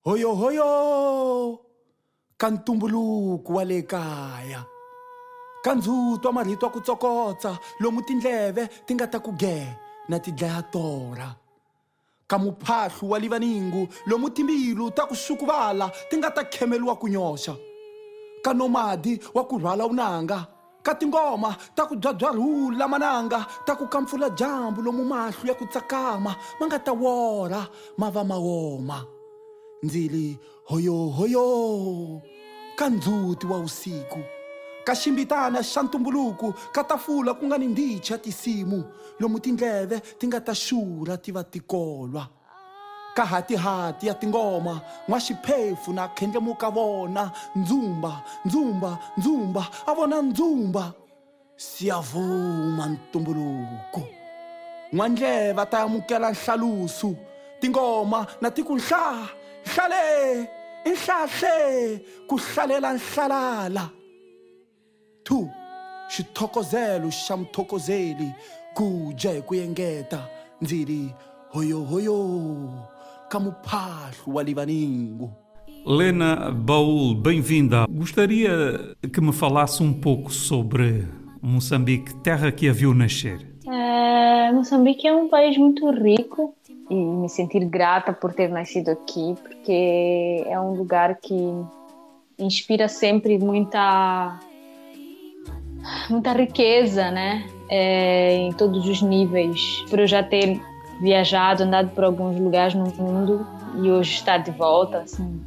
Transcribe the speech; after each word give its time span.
Hoyo 0.00 0.32
hoyo! 0.34 1.60
Ka 2.38 2.50
ntumbuluko 2.50 3.52
wa 3.52 3.64
le 3.64 3.82
kaya. 3.82 4.64
Ka 5.62 5.74
ndzhuti 5.74 6.26
wa 6.26 6.32
marito 6.32 6.66
ya 6.66 6.72
ku 6.72 6.80
tsokotsa 6.80 7.58
lomu 7.80 8.00
tindleve 8.00 8.64
ti 8.86 8.94
nga 8.94 9.06
ta 9.06 9.20
ku 9.20 9.36
ge 9.36 9.68
na 10.08 10.16
ti 10.18 10.32
dlaya 10.32 10.62
tora. 10.72 11.36
Ka 12.26 12.38
muphahlu 12.38 13.12
wa 13.12 13.18
livaningu 13.18 13.88
lomu 14.08 14.30
timbilu 14.32 14.88
ta 14.90 15.04
ku 15.04 15.12
xukuvala 15.14 15.92
ti 16.08 16.16
nga 16.16 16.30
ta 16.32 16.48
khemeliwa 16.48 16.96
ku 16.96 17.04
nyoxa. 17.04 17.52
Ka 18.40 18.56
nomadi 18.56 19.20
wa 19.36 19.44
ku 19.44 19.60
rhwala 19.60 19.84
unanga 19.84 20.48
ka 20.80 20.96
tingoma 20.96 21.52
ta 21.76 21.84
ku 21.84 22.00
byabyaruhula 22.00 22.88
mananga 22.88 23.44
ta 23.68 23.76
ku 23.76 23.84
kampfula 23.84 24.32
dyambu 24.32 24.80
lomu 24.80 25.04
mahlu 25.04 25.44
ya 25.44 25.52
ku 25.52 25.68
tsakama 25.68 26.32
ma 26.56 26.64
nga 26.64 26.78
ta 26.80 26.92
wora 26.96 27.68
ma 28.00 28.08
va 28.08 28.24
ma 28.24 28.40
woma 28.40 29.19
ndzili 29.82 30.38
hoyo 30.64 30.94
hoyo. 31.16 32.22
Ka 32.76 32.88
ndzhuti 32.88 33.46
wa 33.46 33.58
vusiku. 33.58 34.18
Ka 34.84 34.94
ximbitana 34.94 35.60
xa 35.62 35.82
ntumbuluko 35.82 36.54
ka 36.72 36.84
tafula 36.84 37.34
ku 37.34 37.46
nga 37.46 37.58
ni 37.58 37.66
ndichi 37.66 38.12
ya 38.12 38.18
tisimu 38.18 38.84
lomu 39.20 39.38
tindleve 39.40 40.00
ti 40.18 40.26
nga 40.26 40.40
ta 40.40 40.54
xurha 40.54 41.16
ti 41.16 41.32
va 41.32 41.44
ka 43.14 43.24
hatihati 43.26 44.06
ya 44.06 44.14
tingoma 44.14 44.80
n'waxiphefu 45.08 45.92
na 45.92 46.08
khendlemuka 46.08 46.70
vona. 46.70 47.30
Ndzumba 47.56 48.22
ndzumba 48.44 48.98
ndzumba 49.18 49.62
a 49.86 49.92
vona 49.94 50.22
ndzumba. 50.22 50.92
Siyavuma 51.56 52.86
ntumbuluko. 52.88 54.02
N'wandleva 54.92 55.66
ta 55.66 55.82
amukela 55.82 56.30
nhlalusu 56.30 57.16
tingoma 57.60 58.26
na 58.40 58.50
ti 58.50 58.62
ku 59.64 59.70
nhla 59.70 59.88
hlale 59.88 60.48
inhlahle 60.84 62.00
ku 62.26 62.36
hlalela 62.36 62.94
nhlalala 62.94 63.90
two 65.24 65.48
xithokozelo 66.08 67.10
xa 67.10 67.36
muthokozeli 67.36 68.32
ku 68.74 69.12
dya 69.14 69.32
hi 69.32 69.42
ku 69.42 69.54
yengeta 69.54 70.28
ndzili 70.60 71.12
hoyo 71.52 71.84
hoyo 71.84 72.16
ka 73.28 73.38
wa 74.26 74.42
livaningo 74.42 75.30
Lena 75.86 76.50
Baul, 76.50 77.14
bem-vinda. 77.14 77.86
Gostaria 77.88 78.94
que 79.10 79.18
me 79.18 79.32
falasse 79.32 79.82
um 79.82 79.94
pouco 79.94 80.30
sobre 80.30 81.08
Moçambique, 81.40 82.14
terra 82.22 82.52
que 82.52 82.68
a 82.68 82.72
viu 82.72 82.92
nascer. 82.92 83.38
É, 83.66 84.52
Moçambique 84.52 85.08
é 85.08 85.14
um 85.14 85.30
país 85.30 85.56
muito 85.56 85.90
rico 85.90 86.54
e 86.90 86.94
me 86.94 87.28
sentir 87.28 87.64
grata 87.66 88.12
por 88.12 88.34
ter 88.34 88.50
nascido 88.50 88.90
aqui, 88.90 89.36
porque 89.40 90.44
é 90.44 90.60
um 90.60 90.74
lugar 90.74 91.16
que 91.22 91.34
inspira 92.36 92.88
sempre 92.88 93.38
muita 93.38 94.40
muita 96.10 96.32
riqueza, 96.32 97.10
né? 97.12 97.46
É, 97.68 98.34
em 98.34 98.52
todos 98.52 98.88
os 98.88 99.00
níveis. 99.00 99.84
Por 99.88 100.00
eu 100.00 100.06
já 100.06 100.22
ter 100.22 100.60
viajado, 101.00 101.62
andado 101.62 101.90
por 101.90 102.02
alguns 102.02 102.38
lugares 102.38 102.74
no 102.74 102.86
mundo 102.86 103.46
e 103.80 103.90
hoje 103.90 104.14
estar 104.14 104.38
de 104.38 104.50
volta, 104.50 104.98
assim, 104.98 105.40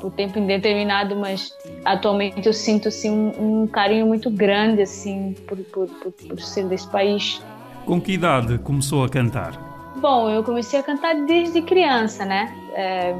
por 0.00 0.12
tempo 0.12 0.38
indeterminado, 0.38 1.16
mas 1.16 1.52
atualmente 1.84 2.46
eu 2.46 2.52
sinto 2.52 2.88
assim 2.88 3.10
um, 3.10 3.62
um 3.62 3.66
carinho 3.66 4.06
muito 4.06 4.30
grande 4.30 4.82
assim 4.82 5.34
por, 5.46 5.58
por, 5.58 5.88
por, 5.88 6.12
por 6.12 6.40
ser 6.40 6.66
desse 6.68 6.88
país. 6.88 7.42
Com 7.84 8.00
que 8.00 8.12
idade 8.12 8.56
começou 8.58 9.04
a 9.04 9.08
cantar? 9.08 9.73
Bom, 9.96 10.28
eu 10.28 10.42
comecei 10.42 10.80
a 10.80 10.82
cantar 10.82 11.14
desde 11.24 11.62
criança, 11.62 12.24
né? 12.24 12.54
É, 12.74 13.14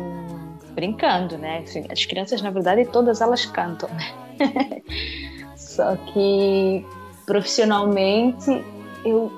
brincando, 0.72 1.38
né? 1.38 1.58
Assim, 1.58 1.84
as 1.90 2.04
crianças, 2.04 2.42
na 2.42 2.50
verdade, 2.50 2.84
todas 2.86 3.20
elas 3.20 3.46
cantam, 3.46 3.88
né? 3.90 4.82
Só 5.56 5.96
que 5.96 6.84
profissionalmente, 7.26 8.64
eu 9.04 9.32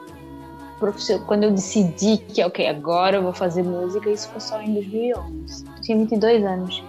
quando 1.27 1.45
eu 1.45 1.51
decidi 1.51 2.19
que, 2.19 2.45
ok, 2.45 2.67
agora 2.69 3.17
eu 3.17 3.23
vou 3.23 3.33
fazer 3.33 3.63
música, 3.63 4.11
isso 4.11 4.29
foi 4.29 4.41
só 4.41 4.61
em 4.61 4.75
2011. 4.75 5.65
Eu 5.65 5.81
tinha 5.81 5.97
22 5.97 6.45
anos. 6.45 6.85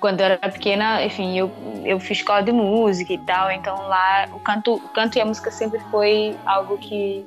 Quando 0.00 0.20
eu 0.20 0.26
era 0.26 0.38
pequena, 0.38 1.04
enfim, 1.04 1.36
eu, 1.36 1.50
eu 1.84 2.00
fiz 2.00 2.18
escola 2.18 2.42
de 2.42 2.52
música 2.52 3.12
e 3.12 3.18
tal, 3.18 3.50
então 3.50 3.76
lá 3.86 4.28
o 4.32 4.40
canto, 4.40 4.76
o 4.76 4.88
canto 4.88 5.18
e 5.18 5.20
a 5.20 5.26
música 5.26 5.50
sempre 5.50 5.78
foi 5.90 6.36
algo 6.46 6.78
que 6.78 7.26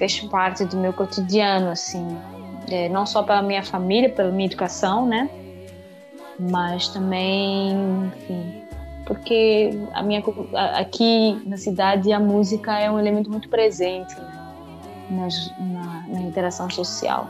fez 0.00 0.18
parte 0.20 0.64
do 0.64 0.78
meu 0.78 0.94
cotidiano, 0.94 1.68
assim, 1.68 2.16
é, 2.70 2.88
não 2.88 3.04
só 3.04 3.22
pela 3.22 3.42
minha 3.42 3.62
família, 3.62 4.08
pela 4.08 4.30
minha 4.30 4.46
educação, 4.46 5.06
né? 5.06 5.28
Mas 6.38 6.88
também, 6.88 7.70
enfim, 8.06 8.62
porque 9.04 9.78
a 9.92 10.02
minha 10.02 10.22
aqui 10.74 11.38
na 11.44 11.58
cidade 11.58 12.10
a 12.14 12.18
música 12.18 12.78
é 12.78 12.90
um 12.90 12.98
elemento 12.98 13.30
muito 13.30 13.50
presente 13.50 14.14
né? 14.18 14.38
Nas, 15.10 15.52
na, 15.58 16.06
na 16.08 16.20
interação 16.22 16.70
social. 16.70 17.28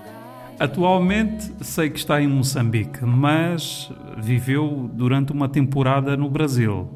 Atualmente 0.56 1.52
sei 1.64 1.90
que 1.90 1.98
está 1.98 2.22
em 2.22 2.28
Moçambique, 2.28 3.04
mas 3.04 3.90
viveu 4.16 4.88
durante 4.92 5.32
uma 5.32 5.48
temporada 5.48 6.16
no 6.16 6.30
Brasil. 6.30 6.88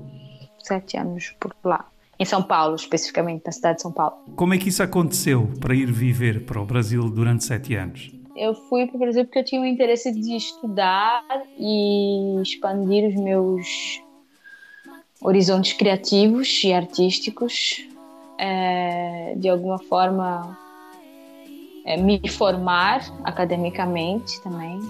Sete 0.62 0.96
anos 0.98 1.34
por 1.40 1.52
lá. 1.64 1.86
Em 2.18 2.24
São 2.24 2.42
Paulo, 2.42 2.76
especificamente, 2.76 3.42
na 3.44 3.52
cidade 3.52 3.76
de 3.76 3.82
São 3.82 3.92
Paulo. 3.92 4.16
Como 4.36 4.54
é 4.54 4.58
que 4.58 4.68
isso 4.68 4.82
aconteceu 4.82 5.50
para 5.60 5.74
ir 5.74 5.90
viver 5.90 6.44
para 6.44 6.60
o 6.60 6.64
Brasil 6.64 7.08
durante 7.08 7.44
sete 7.44 7.74
anos? 7.74 8.12
Eu 8.36 8.54
fui 8.54 8.86
para 8.86 8.96
o 8.96 8.98
Brasil 8.98 9.24
porque 9.24 9.38
eu 9.38 9.44
tinha 9.44 9.60
o 9.60 9.66
interesse 9.66 10.12
de 10.12 10.36
estudar 10.36 11.24
e 11.58 12.40
expandir 12.42 13.08
os 13.08 13.14
meus 13.14 14.02
horizontes 15.22 15.72
criativos 15.72 16.62
e 16.64 16.72
artísticos. 16.72 17.88
É, 18.36 19.34
de 19.36 19.48
alguma 19.48 19.78
forma, 19.78 20.58
é, 21.84 21.96
me 21.96 22.20
formar 22.28 23.02
academicamente 23.22 24.40
também. 24.42 24.80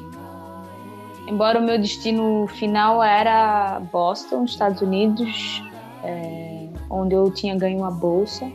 Embora 1.27 1.59
o 1.59 1.63
meu 1.63 1.79
destino 1.79 2.47
final 2.47 3.03
era 3.03 3.81
Boston, 3.93 4.45
Estados 4.45 4.81
Unidos, 4.81 5.63
é, 6.03 6.64
onde 6.95 7.15
eu 7.15 7.31
tinha 7.31 7.57
ganho 7.57 7.79
uma 7.79 7.91
bolsa 7.91 8.51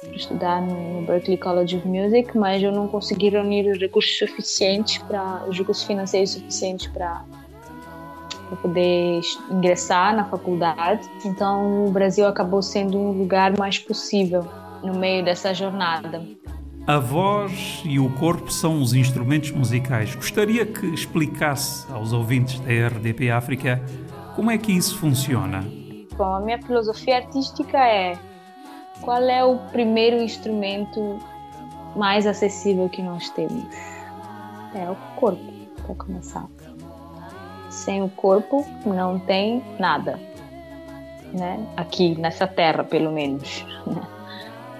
para 0.00 0.14
estudar 0.14 0.62
no 0.62 1.02
Berklee 1.02 1.36
College 1.36 1.76
of 1.76 1.88
Music, 1.88 2.36
mas 2.36 2.62
eu 2.62 2.70
não 2.70 2.86
consegui 2.86 3.30
reunir 3.30 3.68
os 3.70 3.78
recursos 3.78 4.16
suficientes 4.18 4.98
para 4.98 5.44
os 5.48 5.58
recursos 5.58 5.84
financeiros 5.84 6.30
suficientes 6.30 6.86
para 6.88 7.24
poder 8.62 9.20
ingressar 9.50 10.14
na 10.14 10.24
faculdade. 10.26 11.08
Então, 11.24 11.86
o 11.86 11.90
Brasil 11.90 12.26
acabou 12.26 12.62
sendo 12.62 12.98
um 12.98 13.10
lugar 13.10 13.56
mais 13.58 13.78
possível 13.78 14.46
no 14.82 14.94
meio 14.94 15.24
dessa 15.24 15.52
jornada. 15.52 16.22
A 16.86 16.98
voz 16.98 17.82
e 17.84 17.98
o 17.98 18.10
corpo 18.10 18.52
são 18.52 18.80
os 18.80 18.92
instrumentos 18.92 19.50
musicais. 19.50 20.14
Gostaria 20.14 20.66
que 20.66 20.86
explicasse 20.86 21.90
aos 21.90 22.12
ouvintes 22.12 22.60
da 22.60 22.70
RDP 22.70 23.30
África 23.30 23.82
como 24.36 24.50
é 24.50 24.58
que 24.58 24.70
isso 24.70 24.98
funciona. 24.98 25.64
Bom, 26.16 26.34
a 26.34 26.40
minha 26.40 26.62
filosofia 26.62 27.16
artística 27.16 27.78
é 27.78 28.16
qual 29.00 29.22
é 29.22 29.44
o 29.44 29.58
primeiro 29.70 30.16
instrumento 30.22 31.18
mais 31.96 32.26
acessível 32.26 32.88
que 32.88 33.02
nós 33.02 33.30
temos? 33.30 33.74
É 34.74 34.88
o 34.88 34.96
corpo, 35.16 35.42
para 35.84 35.94
começar. 35.94 36.46
Sem 37.68 38.02
o 38.02 38.08
corpo 38.08 38.64
não 38.86 39.18
tem 39.18 39.62
nada, 39.78 40.18
né? 41.32 41.66
Aqui 41.76 42.14
nessa 42.16 42.46
terra, 42.46 42.84
pelo 42.84 43.10
menos. 43.10 43.64
Né? 43.86 44.02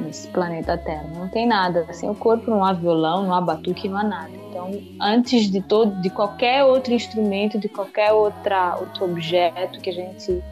nesse 0.01 0.29
planeta 0.29 0.77
Terra. 0.77 1.05
Não 1.15 1.29
tem 1.29 1.47
nada. 1.47 1.87
Sem 1.93 2.09
o 2.11 2.15
corpo 2.15 2.51
não 2.51 2.65
há 2.65 2.73
violão, 2.73 3.25
não 3.25 3.35
há 3.35 3.41
batuque, 3.41 3.89
não 3.89 3.99
há 3.99 4.03
nada. 4.03 4.31
Então, 4.49 4.71
antes 5.01 5.51
de 5.51 5.61
todo, 5.61 6.01
de 6.01 6.11
qualquer 6.11 6.65
outro 6.65 6.93
instrumento, 6.93 7.59
de 7.59 7.69
qualquer 7.69 8.13
outra 8.13 8.77
outro 8.79 9.05
objeto 9.05 9.81
que 9.81 9.91
a 9.91 9.93
gente 9.93 10.43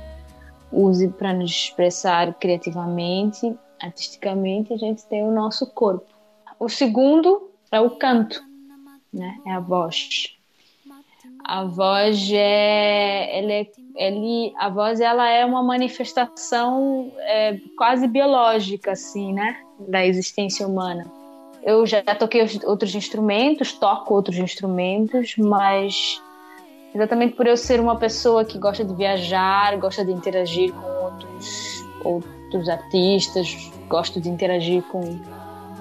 use 0.73 1.09
para 1.09 1.33
nos 1.33 1.51
expressar 1.51 2.35
criativamente, 2.35 3.55
artisticamente, 3.81 4.73
a 4.73 4.77
gente 4.77 5.05
tem 5.07 5.23
o 5.23 5.33
nosso 5.33 5.67
corpo. 5.67 6.07
O 6.59 6.69
segundo 6.69 7.51
é 7.71 7.81
o 7.81 7.91
canto, 7.91 8.43
né? 9.13 9.39
É 9.45 9.53
a 9.53 9.61
voz. 9.61 10.37
A 11.45 11.65
voz 11.65 12.31
é, 12.33 13.39
ela 13.39 13.53
é 13.53 13.67
ele, 13.97 14.55
a 14.57 14.69
voz 14.69 15.01
ela 15.01 15.29
é 15.29 15.45
uma 15.45 15.63
manifestação 15.63 17.13
é, 17.19 17.59
quase 17.77 18.07
biológica, 18.07 18.93
assim, 18.93 19.33
né, 19.33 19.61
da 19.89 20.07
existência 20.07 20.67
humana. 20.67 21.05
Eu 21.63 21.87
já 21.87 22.03
toquei 22.03 22.43
outros 22.65 22.95
instrumentos, 22.95 23.73
toco 23.73 24.15
outros 24.15 24.39
instrumentos, 24.39 25.35
mas 25.37 26.22
exatamente 26.95 27.35
por 27.35 27.47
eu 27.47 27.57
ser 27.57 27.81
uma 27.81 27.97
pessoa 27.97 28.45
que 28.45 28.59
gosta 28.59 28.85
de 28.85 28.95
viajar, 28.95 29.77
gosta 29.79 30.05
de 30.05 30.13
interagir 30.13 30.73
com 30.73 31.05
outros, 31.05 31.85
outros 32.05 32.69
artistas, 32.69 33.71
gosto 33.89 34.21
de 34.21 34.29
interagir 34.29 34.83
com 34.85 35.01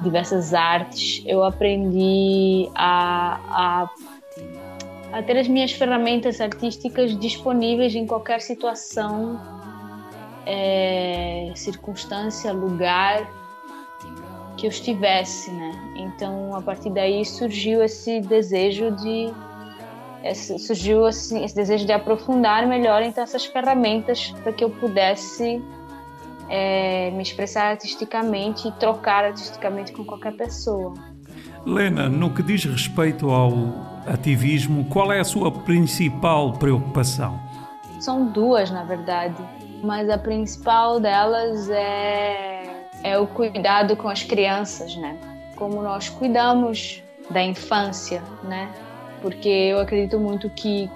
diversas 0.01 0.53
artes, 0.53 1.23
eu 1.27 1.43
aprendi 1.43 2.69
a, 2.75 3.39
a 3.49 3.89
a 5.11 5.21
ter 5.21 5.37
as 5.37 5.47
minhas 5.47 5.71
ferramentas 5.71 6.39
artísticas 6.39 7.17
disponíveis 7.19 7.93
em 7.95 8.05
qualquer 8.05 8.39
situação, 8.41 9.39
é, 10.45 11.51
circunstância, 11.55 12.51
lugar 12.53 13.29
que 14.57 14.67
eu 14.67 14.69
estivesse, 14.69 15.51
né? 15.51 15.71
Então, 15.95 16.55
a 16.55 16.61
partir 16.61 16.91
daí 16.91 17.25
surgiu 17.25 17.83
esse 17.83 18.21
desejo 18.21 18.91
de 18.91 19.33
surgiu 20.33 21.05
assim, 21.05 21.43
esse 21.43 21.55
desejo 21.55 21.85
de 21.85 21.91
aprofundar 21.91 22.67
melhor 22.67 23.01
então 23.01 23.23
essas 23.23 23.45
ferramentas 23.45 24.33
para 24.43 24.53
que 24.53 24.63
eu 24.63 24.69
pudesse 24.69 25.61
é, 26.49 27.09
me 27.11 27.23
expressar 27.23 27.71
artisticamente 27.71 28.67
e 28.67 28.71
trocar 28.73 29.23
artisticamente 29.23 29.91
com 29.91 30.03
qualquer 30.03 30.33
pessoa. 30.33 30.93
Lena, 31.65 32.09
no 32.09 32.33
que 32.33 32.43
diz 32.43 32.65
respeito 32.65 33.29
ao 33.29 33.51
ativismo, 34.07 34.85
qual 34.85 35.11
é 35.11 35.19
a 35.19 35.23
sua 35.23 35.51
principal 35.51 36.53
preocupação? 36.53 37.39
São 37.99 38.25
duas, 38.25 38.71
na 38.71 38.83
verdade, 38.83 39.35
mas 39.83 40.09
a 40.09 40.17
principal 40.17 40.99
delas 40.99 41.69
é, 41.69 42.87
é 43.03 43.17
o 43.17 43.27
cuidado 43.27 43.95
com 43.95 44.09
as 44.09 44.23
crianças, 44.23 44.95
né? 44.95 45.17
Como 45.55 45.81
nós 45.83 46.09
cuidamos 46.09 47.01
da 47.29 47.43
infância, 47.43 48.23
né? 48.43 48.69
Porque 49.21 49.49
eu 49.49 49.79
acredito 49.79 50.19
muito 50.19 50.49
que 50.49 50.89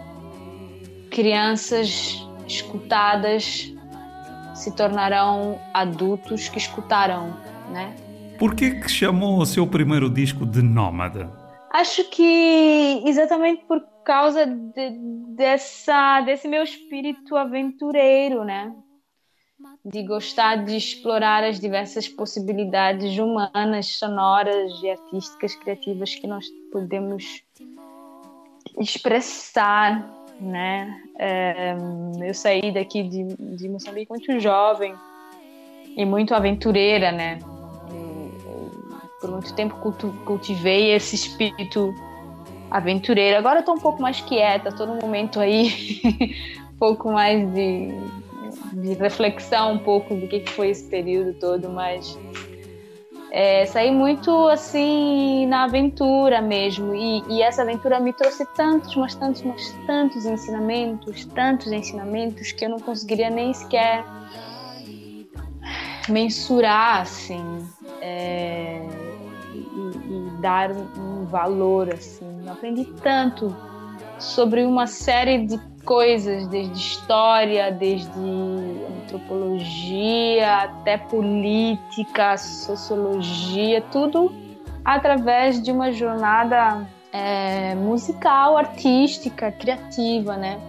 crianças 1.12 2.26
escutadas 2.48 3.72
se 4.54 4.76
tornarão 4.76 5.60
adultos 5.74 6.50
que 6.50 6.58
escutarão, 6.58 7.38
né? 7.72 7.96
Por 8.38 8.56
que, 8.56 8.72
que 8.82 8.90
chamou 8.90 9.40
o 9.40 9.46
seu 9.46 9.66
primeiro 9.66 10.10
disco 10.10 10.46
de 10.46 10.62
Nómada? 10.62 11.32
Acho 11.72 12.10
que 12.10 13.04
exatamente 13.06 13.66
por 13.66 13.82
causa 14.04 14.46
de, 14.46 14.92
dessa, 15.36 16.22
desse 16.22 16.48
meu 16.48 16.64
espírito 16.64 17.36
aventureiro, 17.36 18.44
né? 18.44 18.74
De 19.84 20.04
gostar 20.04 20.64
de 20.64 20.76
explorar 20.76 21.44
as 21.44 21.60
diversas 21.60 22.08
possibilidades 22.08 23.18
humanas, 23.18 23.88
sonoras 23.88 24.72
e 24.84 24.90
artísticas, 24.90 25.56
criativas 25.56 26.16
que 26.16 26.28
nós 26.28 26.46
podemos 26.72 27.42
expressar, 28.80 30.10
né? 30.40 31.02
É, 31.18 31.76
eu 32.22 32.34
saí 32.34 32.72
daqui 32.72 33.04
de, 33.04 33.24
de 33.58 33.70
Moçambique 33.70 34.10
muito 34.10 34.40
jovem 34.40 34.94
e 35.96 36.06
muito 36.06 36.34
aventureira, 36.34 37.12
né? 37.12 37.40
por 39.26 39.32
muito 39.32 39.54
tempo 39.56 39.76
cultivei 40.24 40.94
esse 40.94 41.16
espírito 41.16 41.94
aventureiro. 42.70 43.38
Agora 43.38 43.60
estou 43.60 43.76
um 43.76 43.80
pouco 43.80 44.02
mais 44.02 44.22
quieta, 44.22 44.70
estou 44.70 44.86
num 44.86 45.00
momento 45.00 45.40
aí 45.40 46.02
um 46.74 46.78
pouco 46.78 47.12
mais 47.12 47.52
de, 47.54 47.90
de 48.74 48.94
reflexão 48.94 49.74
um 49.74 49.80
pouco 49.80 50.16
do 50.16 50.28
que, 50.28 50.42
que 50.42 50.52
foi 50.52 50.70
esse 50.70 50.88
período 50.88 51.34
todo, 51.40 51.70
mas 51.70 52.18
é, 53.38 53.66
saí 53.66 53.92
muito 53.92 54.48
assim 54.48 55.46
na 55.48 55.66
aventura 55.66 56.42
mesmo 56.42 56.96
e, 56.96 57.22
e, 57.28 57.42
essa 57.42 57.64
aventura 57.64 58.00
me 58.00 58.14
trouxe 58.14 58.46
tantos, 58.56 58.96
mas 58.96 59.14
tantos, 59.14 59.42
mas 59.42 59.76
tantos 59.86 60.26
ensinamentos, 60.26 61.26
tantos 61.26 61.70
ensinamentos 61.70 62.54
que 62.54 62.64
eu 62.64 62.70
não 62.70 62.80
conseguiria 62.80 63.30
nem 63.30 63.54
sequer 63.54 64.06
mensurar 66.08 67.02
assim. 67.02 67.44
É, 68.02 68.82
dar 70.40 70.72
um 70.72 71.26
valor 71.26 71.94
assim. 71.94 72.42
Eu 72.46 72.54
aprendi 72.54 72.86
tanto 73.04 73.54
sobre 74.18 74.64
uma 74.64 74.88
série 74.88 75.46
de 75.46 75.60
coisas, 75.84 76.48
desde 76.48 76.74
história, 76.74 77.70
desde 77.70 78.10
antropologia, 79.06 80.64
até 80.64 80.98
política, 80.98 82.38
sociologia, 82.38 83.82
tudo 83.92 84.34
através 84.84 85.62
de 85.62 85.72
uma 85.72 85.92
jornada 85.92 86.88
é, 87.12 87.74
musical, 87.76 88.58
artística, 88.58 89.52
criativa, 89.52 90.36
né? 90.36 90.60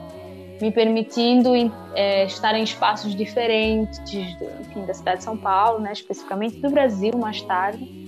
Me 0.60 0.70
permitindo 0.70 1.52
é, 1.94 2.24
estar 2.24 2.54
em 2.54 2.62
espaços 2.62 3.14
diferentes, 3.14 4.00
enfim, 4.08 4.86
da 4.86 4.94
cidade 4.94 5.18
de 5.18 5.24
São 5.24 5.36
Paulo, 5.36 5.80
né? 5.80 5.92
Especificamente 5.92 6.58
do 6.60 6.70
Brasil, 6.70 7.12
mais 7.18 7.42
tarde 7.42 8.05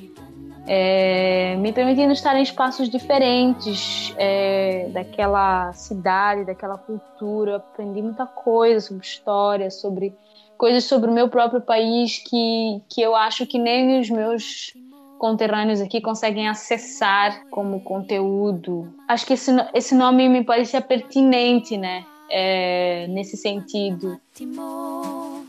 é, 0.70 1.56
me 1.56 1.72
permitindo 1.72 2.12
estar 2.12 2.36
em 2.36 2.42
espaços 2.42 2.90
diferentes 2.90 4.14
é, 4.18 4.90
daquela 4.90 5.72
cidade, 5.72 6.44
daquela 6.44 6.76
cultura. 6.76 7.56
Aprendi 7.56 8.02
muita 8.02 8.26
coisa 8.26 8.86
sobre 8.86 9.02
história, 9.02 9.70
sobre 9.70 10.14
coisas 10.58 10.84
sobre 10.84 11.10
o 11.10 11.14
meu 11.14 11.30
próprio 11.30 11.62
país 11.62 12.18
que, 12.18 12.82
que 12.86 13.00
eu 13.00 13.16
acho 13.16 13.46
que 13.46 13.58
nem 13.58 13.98
os 13.98 14.10
meus 14.10 14.74
conterrâneos 15.18 15.80
aqui 15.80 16.02
conseguem 16.02 16.48
acessar 16.48 17.46
como 17.50 17.80
conteúdo. 17.80 18.92
Acho 19.08 19.24
que 19.24 19.32
esse, 19.32 19.50
esse 19.72 19.94
nome 19.94 20.28
me 20.28 20.44
parecia 20.44 20.82
pertinente, 20.82 21.78
né? 21.78 22.04
É, 22.30 23.06
nesse 23.08 23.38
sentido. 23.38 24.20
Matimo, 24.38 25.46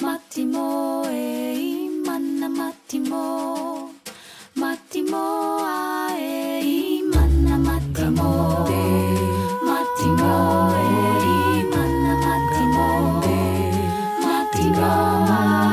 matimo, 0.00 1.02
ei, 1.10 1.90
mana, 2.06 2.48
matimo. 2.48 3.73
Matimo 9.66 10.34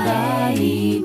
ae 0.07 1.03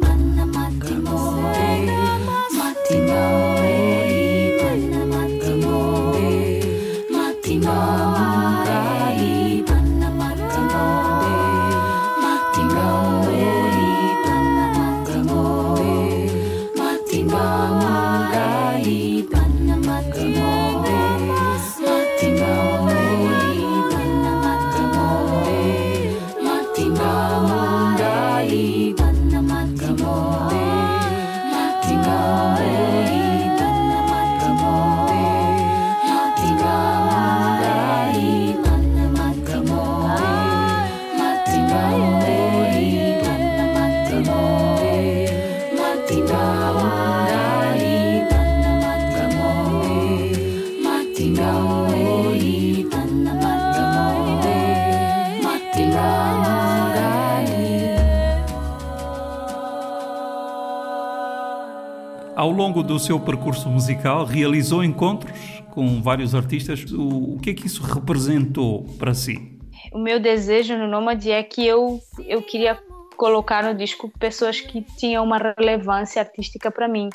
longo 62.76 62.82
do 62.82 62.98
seu 62.98 63.18
percurso 63.18 63.70
musical, 63.70 64.24
realizou 64.26 64.84
encontros 64.84 65.32
com 65.70 66.02
vários 66.02 66.34
artistas. 66.34 66.84
O, 66.92 67.34
o 67.34 67.38
que 67.40 67.50
é 67.50 67.54
que 67.54 67.66
isso 67.66 67.82
representou 67.82 68.84
para 68.98 69.14
si? 69.14 69.58
O 69.92 69.98
meu 69.98 70.20
desejo 70.20 70.76
no 70.76 70.86
Nômade 70.86 71.30
é 71.30 71.42
que 71.42 71.66
eu, 71.66 72.00
eu 72.26 72.42
queria 72.42 72.78
colocar 73.16 73.64
no 73.64 73.74
disco 73.74 74.12
pessoas 74.18 74.60
que 74.60 74.82
tinham 74.98 75.24
uma 75.24 75.38
relevância 75.38 76.20
artística 76.20 76.70
para 76.70 76.86
mim. 76.86 77.08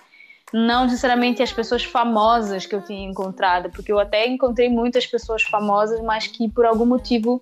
Não 0.52 0.86
necessariamente 0.86 1.44
as 1.44 1.54
pessoas 1.54 1.84
famosas 1.84 2.66
que 2.66 2.74
eu 2.74 2.82
tinha 2.82 3.08
encontrado, 3.08 3.70
porque 3.70 3.92
eu 3.92 4.00
até 4.00 4.28
encontrei 4.28 4.68
muitas 4.68 5.06
pessoas 5.06 5.44
famosas, 5.44 6.02
mas 6.02 6.26
que 6.26 6.50
por 6.50 6.66
algum 6.66 6.86
motivo 6.86 7.42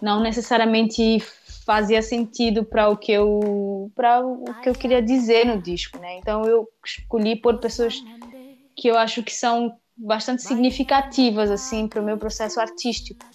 não 0.00 0.20
necessariamente 0.20 1.20
fazia 1.68 2.00
sentido 2.00 2.64
para 2.64 2.88
o 2.88 2.96
que 2.96 3.12
eu 3.12 3.92
para 3.94 4.24
o 4.24 4.54
que 4.62 4.70
eu 4.70 4.72
queria 4.72 5.02
dizer 5.02 5.44
no 5.44 5.60
disco, 5.60 5.98
né? 5.98 6.16
Então 6.16 6.42
eu 6.46 6.66
escolhi 6.82 7.36
por 7.36 7.58
pessoas 7.58 8.02
que 8.74 8.88
eu 8.88 8.96
acho 8.96 9.22
que 9.22 9.34
são 9.34 9.76
bastante 9.94 10.42
significativas 10.42 11.50
assim 11.50 11.86
para 11.86 12.00
o 12.00 12.04
meu 12.04 12.16
processo 12.16 12.58
artístico. 12.58 13.26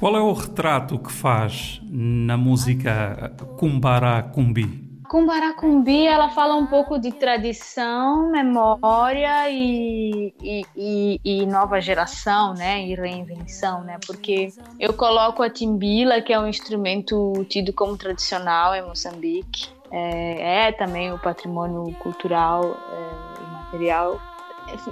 Qual 0.00 0.16
é 0.16 0.20
o 0.20 0.32
retrato 0.32 0.98
que 0.98 1.12
faz 1.12 1.80
na 1.84 2.36
música 2.36 3.32
Kumbara 3.56 4.20
Kumbi? 4.34 4.85
Com 5.08 5.24
Baracumbi, 5.24 6.06
ela 6.06 6.30
fala 6.30 6.56
um 6.56 6.66
pouco 6.66 6.98
de 6.98 7.12
tradição, 7.12 8.30
memória 8.30 9.48
e, 9.50 10.34
e, 10.42 10.62
e, 10.76 11.20
e, 11.24 11.46
nova 11.46 11.80
geração, 11.80 12.54
né? 12.54 12.84
E 12.84 12.94
reinvenção, 12.94 13.84
né? 13.84 13.98
Porque 14.06 14.48
eu 14.80 14.92
coloco 14.92 15.42
a 15.42 15.50
timbila, 15.50 16.20
que 16.20 16.32
é 16.32 16.40
um 16.40 16.46
instrumento 16.46 17.32
tido 17.48 17.72
como 17.72 17.96
tradicional 17.96 18.74
em 18.74 18.82
Moçambique. 18.82 19.68
É, 19.90 20.68
é 20.68 20.72
também 20.72 21.12
o 21.12 21.18
patrimônio 21.18 21.94
cultural 22.00 22.64
é, 22.64 23.42
e 23.42 23.52
material. 23.52 24.20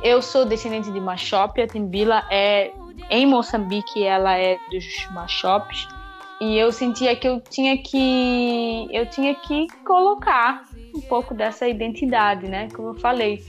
Eu 0.03 0.23
sou 0.23 0.45
descendente 0.45 0.93
de 0.93 1.01
Machop, 1.01 1.61
a 1.61 1.67
timbila 1.67 2.25
é... 2.31 2.73
Em 3.11 3.27
Moçambique, 3.27 4.05
ela 4.05 4.39
é 4.39 4.57
dos 4.71 5.09
Machopes 5.11 5.89
e 6.41 6.59
eu 6.59 6.73
sentia 6.73 7.15
que 7.17 7.27
eu 7.27 7.41
tinha 7.41 7.77
que 7.79 8.89
eu 8.91 9.09
tinha 9.11 9.35
que 9.35 9.67
colocar 9.85 10.65
um 10.95 11.01
pouco 11.01 11.35
dessa 11.35 11.67
identidade, 11.69 12.49
né? 12.49 12.69
Como 12.75 12.89
eu 12.89 12.95
falei, 12.95 13.43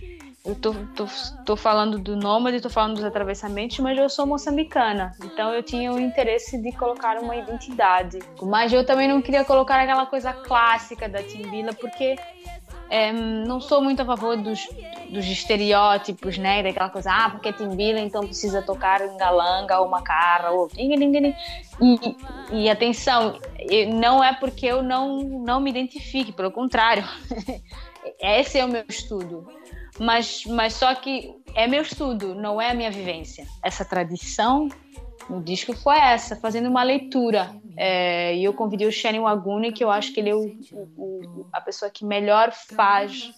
eu 0.45 0.53
tô, 0.55 0.73
tô, 0.95 1.05
tô 1.43 1.55
falando 1.55 1.97
do 1.97 2.15
nômade, 2.15 2.61
tô 2.61 2.69
falando 2.69 2.95
dos 2.95 3.03
atravessamentos, 3.03 3.79
mas 3.79 3.97
eu 3.97 4.07
sou 4.07 4.27
moçambicana, 4.27 5.11
então 5.23 5.51
eu 5.51 5.63
tinha 5.63 5.91
o 5.91 5.99
interesse 5.99 6.61
de 6.61 6.71
colocar 6.71 7.17
uma 7.17 7.35
identidade. 7.35 8.19
Mas 8.41 8.71
eu 8.71 8.85
também 8.85 9.07
não 9.07 9.21
queria 9.21 9.43
colocar 9.43 9.81
aquela 9.81 10.05
coisa 10.05 10.33
clássica 10.33 11.09
da 11.09 11.23
Timbila, 11.23 11.73
porque 11.73 12.15
é, 12.89 13.11
não 13.11 13.59
sou 13.59 13.81
muito 13.81 14.01
a 14.01 14.05
favor 14.05 14.37
dos, 14.37 14.67
dos 15.09 15.25
estereótipos, 15.25 16.37
né? 16.37 16.61
Daquela 16.61 16.89
coisa, 16.89 17.11
ah, 17.11 17.29
porque 17.29 17.49
é 17.49 17.53
timbila, 17.53 17.99
então 17.99 18.23
precisa 18.23 18.61
tocar 18.61 19.01
em 19.01 19.17
galanga 19.17 19.79
ou 19.79 19.89
macarra 19.89 20.51
ou... 20.51 20.69
E, 21.81 22.15
e 22.51 22.69
atenção, 22.69 23.39
não 23.93 24.23
é 24.23 24.33
porque 24.33 24.65
eu 24.65 24.83
não, 24.83 25.19
não 25.19 25.59
me 25.59 25.69
identifique, 25.69 26.31
pelo 26.31 26.51
contrário. 26.51 27.03
Esse 28.21 28.59
é 28.59 28.65
o 28.65 28.67
meu 28.67 28.83
estudo. 28.87 29.47
Mas, 29.99 30.45
mas 30.45 30.73
só 30.73 30.93
que 30.93 31.33
é 31.55 31.67
meu 31.67 31.81
estudo, 31.81 32.35
não 32.35 32.61
é 32.61 32.71
a 32.71 32.73
minha 32.73 32.91
vivência. 32.91 33.45
Essa 33.63 33.85
tradição 33.85 34.67
no 35.29 35.41
disco 35.41 35.73
foi 35.73 35.97
essa, 35.97 36.35
fazendo 36.35 36.69
uma 36.69 36.83
leitura. 36.83 37.49
É, 37.75 38.35
e 38.35 38.43
eu 38.43 38.53
convidei 38.53 38.87
o 38.87 38.91
Shane 38.91 39.19
Waguni, 39.19 39.73
que 39.73 39.83
eu 39.83 39.91
acho 39.91 40.13
que 40.13 40.19
ele 40.19 40.29
é 40.29 40.35
o, 40.35 40.55
o, 40.71 41.47
a 41.51 41.61
pessoa 41.61 41.91
que 41.91 42.05
melhor 42.05 42.51
faz 42.51 43.33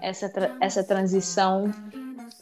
essa, 0.00 0.30
essa 0.60 0.84
transição 0.84 1.70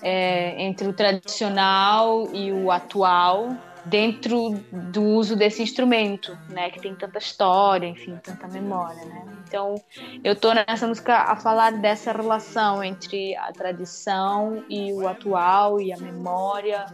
é, 0.02 0.62
entre 0.62 0.88
o 0.88 0.92
tradicional 0.92 2.34
e 2.34 2.52
o 2.52 2.70
atual 2.70 3.62
dentro 3.84 4.50
do 4.70 5.02
uso 5.02 5.34
desse 5.34 5.62
instrumento, 5.62 6.36
né, 6.48 6.70
que 6.70 6.80
tem 6.80 6.94
tanta 6.94 7.18
história, 7.18 7.86
enfim, 7.86 8.16
tanta 8.22 8.46
memória, 8.46 9.04
né? 9.04 9.24
Então, 9.46 9.74
eu 10.22 10.36
tô 10.36 10.52
nessa 10.54 10.86
música 10.86 11.14
a 11.14 11.36
falar 11.36 11.72
dessa 11.72 12.12
relação 12.12 12.82
entre 12.82 13.36
a 13.36 13.52
tradição 13.52 14.64
e 14.68 14.92
o 14.92 15.06
atual 15.06 15.80
e 15.80 15.92
a 15.92 15.96
memória, 15.98 16.86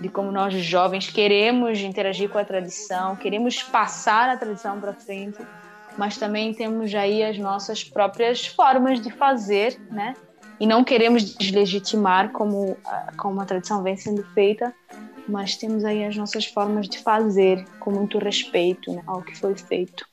de 0.00 0.08
como 0.08 0.30
nós 0.30 0.54
jovens 0.54 1.10
queremos 1.10 1.80
interagir 1.80 2.30
com 2.30 2.38
a 2.38 2.44
tradição, 2.44 3.16
queremos 3.16 3.62
passar 3.62 4.28
a 4.28 4.36
tradição 4.36 4.80
para 4.80 4.92
frente, 4.92 5.38
mas 5.98 6.16
também 6.16 6.54
temos 6.54 6.94
aí 6.94 7.22
as 7.22 7.38
nossas 7.38 7.82
próprias 7.82 8.46
formas 8.46 9.00
de 9.00 9.10
fazer, 9.10 9.80
né? 9.90 10.14
E 10.58 10.66
não 10.66 10.84
queremos 10.84 11.22
deslegitimar 11.36 12.32
como 12.32 12.78
como 13.18 13.40
a 13.40 13.44
tradição 13.44 13.82
vem 13.82 13.96
sendo 13.96 14.22
feita, 14.32 14.74
mas 15.28 15.56
temos 15.56 15.84
aí 15.84 16.04
as 16.04 16.16
nossas 16.16 16.46
formas 16.46 16.88
de 16.88 16.98
fazer 16.98 17.64
com 17.80 17.90
muito 17.90 18.18
respeito 18.18 18.92
né, 18.92 19.02
ao 19.06 19.22
que 19.22 19.36
foi 19.36 19.56
feito. 19.56 20.06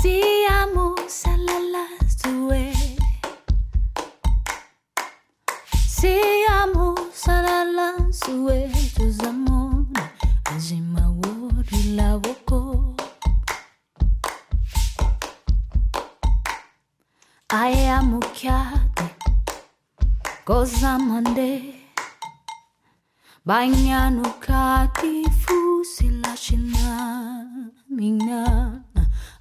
Siamo 0.00 0.94
salala 1.08 1.86
sue 2.08 2.72
Siamo 5.76 6.94
salala 7.12 7.96
sue 8.12 8.70
Tuzamona 8.94 10.12
Ajima 10.44 11.10
wori 11.10 11.96
la 11.96 12.16
aye 17.68 17.86
amukyade 18.00 19.06
kozamande 20.46 21.50
banyanukati 23.48 25.14
fusilashina 25.40 26.88
mina 27.96 28.42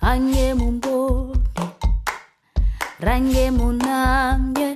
ange 0.10 0.48
mumboni 0.60 1.65
range 3.00 3.46
suya 3.57 4.69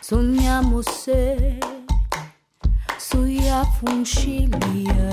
sunyamuse 0.00 1.20
suyafunshiliya 3.06 5.04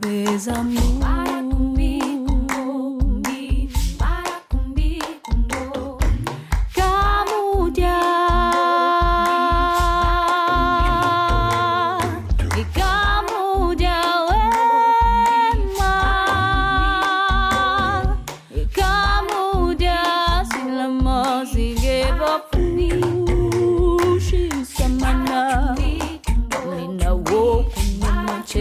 bezamu 0.00 0.80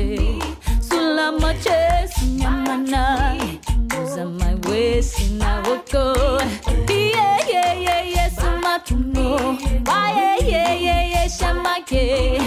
noche 0.05 0.39
Sola 0.81 1.31
noche 1.31 2.07
mañana 2.39 3.37
Usa 4.03 4.25
my 4.25 4.55
way 4.67 5.01
sina 5.01 5.61
wako. 5.65 6.39
Yeah 6.89 7.37
yeah 7.49 7.73
yeah 7.73 8.01
yeah 8.03 8.29
sama 8.29 8.79
tuno. 8.85 9.57
Yeah 9.87 10.37
yeah 10.41 10.73
yeah 10.73 11.03
yeah 11.13 11.27
shama 11.27 11.75
yeah 11.89 12.39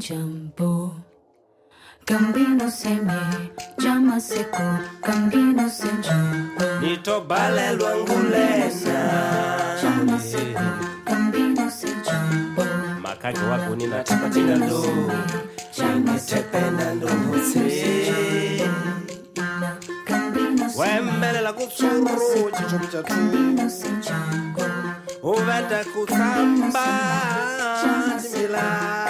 jumbo. 0.00 0.94
Gambino 2.06 2.70
seme, 2.70 3.20
jama 3.78 4.20
seko, 4.20 4.62
gambino 5.02 5.68
se 5.68 5.88
jumbo. 6.04 6.64
Nitobale 6.80 7.72
lwangule 7.76 8.72
jama 9.82 10.18
seko, 10.20 10.60
gambino 11.06 11.70
se 11.70 11.88
jumbo. 11.88 12.64
Makaji 13.02 13.40
wako 13.44 13.76
ninataka 13.76 14.30
tena 14.30 14.56
ndo, 14.56 14.82
jama 15.76 16.18
tepe 16.18 16.60
na 16.70 16.94
ndo 16.94 17.08
wembele 20.78 21.40
la 21.40 21.52
kusuru 21.52 22.10
chicho 22.56 22.78
chatu 22.92 23.14
uvete 25.22 25.84
kusamba 25.92 26.84
timila. 27.80 29.09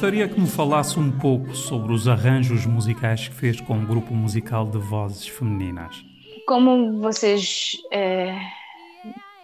gostaria 0.00 0.26
que 0.26 0.40
me 0.40 0.46
falasse 0.46 0.98
um 0.98 1.12
pouco 1.12 1.54
sobre 1.54 1.92
os 1.92 2.08
arranjos 2.08 2.64
musicais 2.64 3.28
que 3.28 3.34
fez 3.34 3.60
com 3.60 3.74
o 3.74 3.86
grupo 3.86 4.14
musical 4.14 4.64
de 4.64 4.78
vozes 4.78 5.28
femininas. 5.28 6.02
Como 6.46 6.98
vocês 7.02 7.76
é, 7.92 8.34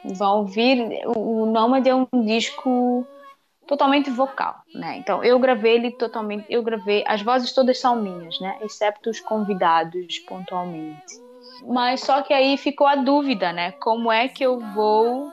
vão 0.02 0.38
ouvir, 0.38 1.02
o 1.14 1.44
Nômade 1.44 1.90
é 1.90 1.94
um 1.94 2.06
disco 2.24 3.06
totalmente 3.66 4.08
vocal, 4.08 4.54
né? 4.74 4.96
Então 4.96 5.22
eu 5.22 5.38
gravei 5.38 5.74
ele 5.74 5.90
totalmente, 5.90 6.46
eu 6.48 6.62
gravei, 6.62 7.04
as 7.06 7.20
vozes 7.20 7.52
todas 7.52 7.78
são 7.78 7.94
minhas, 7.94 8.40
né? 8.40 8.56
Exceto 8.62 9.10
os 9.10 9.20
convidados 9.20 10.20
pontualmente. 10.20 11.20
Mas 11.66 12.00
só 12.00 12.22
que 12.22 12.32
aí 12.32 12.56
ficou 12.56 12.86
a 12.86 12.96
dúvida, 12.96 13.52
né? 13.52 13.72
Como 13.72 14.10
é 14.10 14.26
que 14.26 14.42
eu 14.42 14.58
vou 14.74 15.30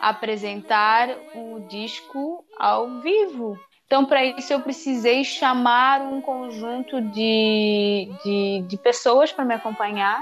apresentar 0.00 1.10
o 1.34 1.60
disco 1.68 2.42
ao 2.58 3.02
vivo? 3.02 3.58
Então, 3.92 4.06
para 4.06 4.24
isso, 4.24 4.50
eu 4.50 4.58
precisei 4.58 5.22
chamar 5.22 6.00
um 6.00 6.18
conjunto 6.22 6.98
de, 6.98 8.10
de, 8.24 8.64
de 8.66 8.78
pessoas 8.78 9.30
para 9.30 9.44
me 9.44 9.52
acompanhar. 9.52 10.18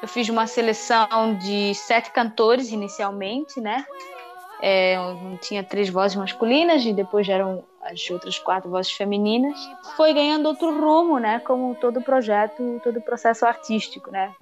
Eu 0.00 0.08
fiz 0.08 0.30
uma 0.30 0.46
seleção 0.46 1.36
de 1.36 1.74
sete 1.74 2.10
cantores 2.10 2.72
inicialmente, 2.72 3.60
né? 3.60 3.84
É, 4.62 4.96
tinha 5.42 5.62
três 5.62 5.90
vozes 5.90 6.16
masculinas 6.16 6.86
e 6.86 6.94
depois 6.94 7.28
eram 7.28 7.62
as 7.82 8.08
outras 8.08 8.38
quatro 8.38 8.70
vozes 8.70 8.92
femininas. 8.92 9.58
Foi 9.94 10.14
ganhando 10.14 10.46
outro 10.46 10.70
rumo, 10.80 11.18
né? 11.18 11.38
Como 11.40 11.74
todo 11.74 12.00
projeto, 12.00 12.80
todo 12.82 12.98
processo 13.02 13.44
artístico, 13.44 14.10
né? 14.10 14.32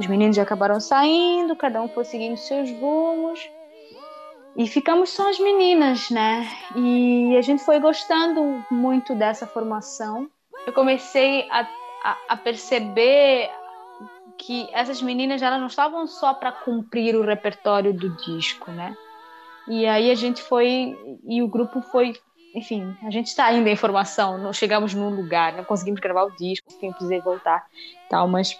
Os 0.00 0.06
meninos 0.08 0.36
acabaram 0.36 0.80
saindo, 0.80 1.54
cada 1.54 1.80
um 1.80 1.88
foi 1.88 2.04
seguindo 2.04 2.36
seus 2.36 2.72
rumos. 2.72 3.38
E 4.56 4.66
ficamos 4.66 5.10
só 5.10 5.28
as 5.28 5.38
meninas, 5.38 6.08
né? 6.10 6.48
E 6.74 7.36
a 7.36 7.42
gente 7.42 7.62
foi 7.62 7.78
gostando 7.78 8.64
muito 8.70 9.14
dessa 9.14 9.46
formação. 9.46 10.30
Eu 10.66 10.72
comecei 10.72 11.46
a, 11.50 11.68
a, 12.02 12.16
a 12.30 12.36
perceber 12.36 13.50
que 14.38 14.68
essas 14.72 15.02
meninas 15.02 15.42
elas 15.42 15.60
não 15.60 15.66
estavam 15.66 16.06
só 16.06 16.32
para 16.32 16.52
cumprir 16.52 17.14
o 17.14 17.22
repertório 17.22 17.92
do 17.92 18.08
disco, 18.16 18.70
né? 18.70 18.96
E 19.68 19.86
aí 19.86 20.10
a 20.10 20.14
gente 20.14 20.42
foi 20.42 20.96
e 21.26 21.42
o 21.42 21.48
grupo 21.48 21.82
foi, 21.82 22.14
enfim, 22.54 22.96
a 23.02 23.10
gente 23.10 23.26
está 23.26 23.46
ainda 23.46 23.68
em 23.68 23.76
formação, 23.76 24.38
não 24.38 24.52
chegamos 24.52 24.94
num 24.94 25.10
lugar, 25.10 25.52
não 25.54 25.64
conseguimos 25.64 26.00
gravar 26.00 26.24
o 26.24 26.30
disco, 26.30 26.72
enfim, 26.72 26.92
precisei 26.92 27.20
voltar, 27.20 27.66
tal, 28.08 28.28
mas 28.28 28.58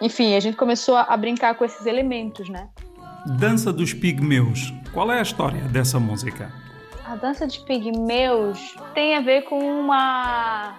enfim, 0.00 0.34
a 0.34 0.40
gente 0.40 0.56
começou 0.56 0.96
a, 0.96 1.14
brincar 1.16 1.54
com 1.54 1.64
esses 1.64 1.84
elementos, 1.84 2.48
né? 2.48 2.70
Dança 3.26 3.72
dos 3.72 3.92
Pigmeus. 3.92 4.72
Qual 4.92 5.10
é 5.12 5.18
a 5.18 5.22
história 5.22 5.62
dessa 5.62 6.00
música? 6.00 6.52
A 7.04 7.16
Dança 7.16 7.46
dos 7.46 7.58
Pigmeus 7.58 8.76
tem 8.94 9.14
a 9.16 9.20
ver 9.20 9.42
com 9.42 9.58
uma 9.58 10.76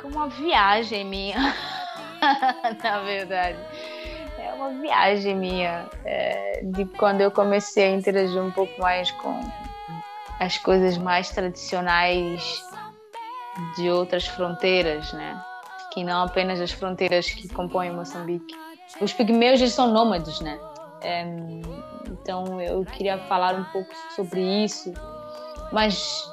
com 0.00 0.08
uma 0.08 0.28
viagem 0.28 1.04
minha, 1.04 1.54
na 2.82 3.00
verdade. 3.00 3.58
É 4.38 4.52
uma 4.54 4.70
viagem 4.80 5.36
minha 5.36 5.88
é, 6.04 6.62
de 6.64 6.84
quando 6.84 7.20
eu 7.20 7.30
comecei 7.30 7.84
a 7.84 7.90
interagir 7.90 8.42
um 8.42 8.50
pouco 8.50 8.80
mais 8.80 9.10
com 9.12 9.40
as 10.40 10.58
coisas 10.58 10.98
mais 10.98 11.30
tradicionais 11.30 12.62
de 13.76 13.90
outras 13.90 14.26
fronteiras, 14.26 15.12
né? 15.12 15.40
que 15.92 16.02
não 16.02 16.22
apenas 16.22 16.58
as 16.58 16.72
fronteiras 16.72 17.30
que 17.30 17.48
compõem 17.48 17.92
Moçambique. 17.92 18.54
Os 19.00 19.12
pigmeus 19.12 19.60
eles 19.60 19.74
são 19.74 19.92
nômades, 19.92 20.40
né? 20.40 20.58
É, 21.02 21.24
então 22.10 22.60
eu 22.60 22.84
queria 22.84 23.18
falar 23.18 23.54
um 23.54 23.64
pouco 23.64 23.90
sobre 24.14 24.40
isso, 24.64 24.92
mas 25.72 26.24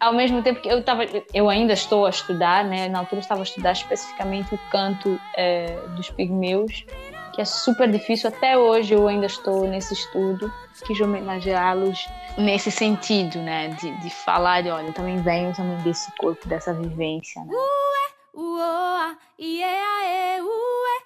ao 0.00 0.12
mesmo 0.12 0.42
tempo 0.42 0.60
que 0.60 0.68
eu 0.68 0.78
estava, 0.78 1.04
eu 1.32 1.48
ainda 1.48 1.72
estou 1.72 2.06
a 2.06 2.10
estudar, 2.10 2.64
né? 2.64 2.88
Na 2.88 3.00
altura 3.00 3.20
estava 3.20 3.40
a 3.40 3.44
estudar 3.44 3.72
especificamente 3.72 4.54
o 4.54 4.58
canto 4.70 5.18
é, 5.34 5.80
dos 5.96 6.10
pigmeus, 6.10 6.84
que 7.32 7.40
é 7.40 7.44
super 7.44 7.90
difícil 7.90 8.28
até 8.28 8.56
hoje. 8.56 8.94
Eu 8.94 9.08
ainda 9.08 9.26
estou 9.26 9.66
nesse 9.66 9.94
estudo, 9.94 10.52
quis 10.86 11.00
homenageá-los 11.00 12.08
nesse 12.36 12.70
sentido, 12.70 13.38
né? 13.38 13.68
De, 13.68 13.90
de 14.02 14.10
falar, 14.10 14.62
de, 14.62 14.70
olha, 14.70 14.86
eu 14.86 14.92
também 14.92 15.20
venho 15.22 15.54
também 15.54 15.76
desse 15.78 16.10
corpo, 16.16 16.46
dessa 16.48 16.72
vivência. 16.72 17.42
Né? 17.44 17.52
ue, 20.40 21.02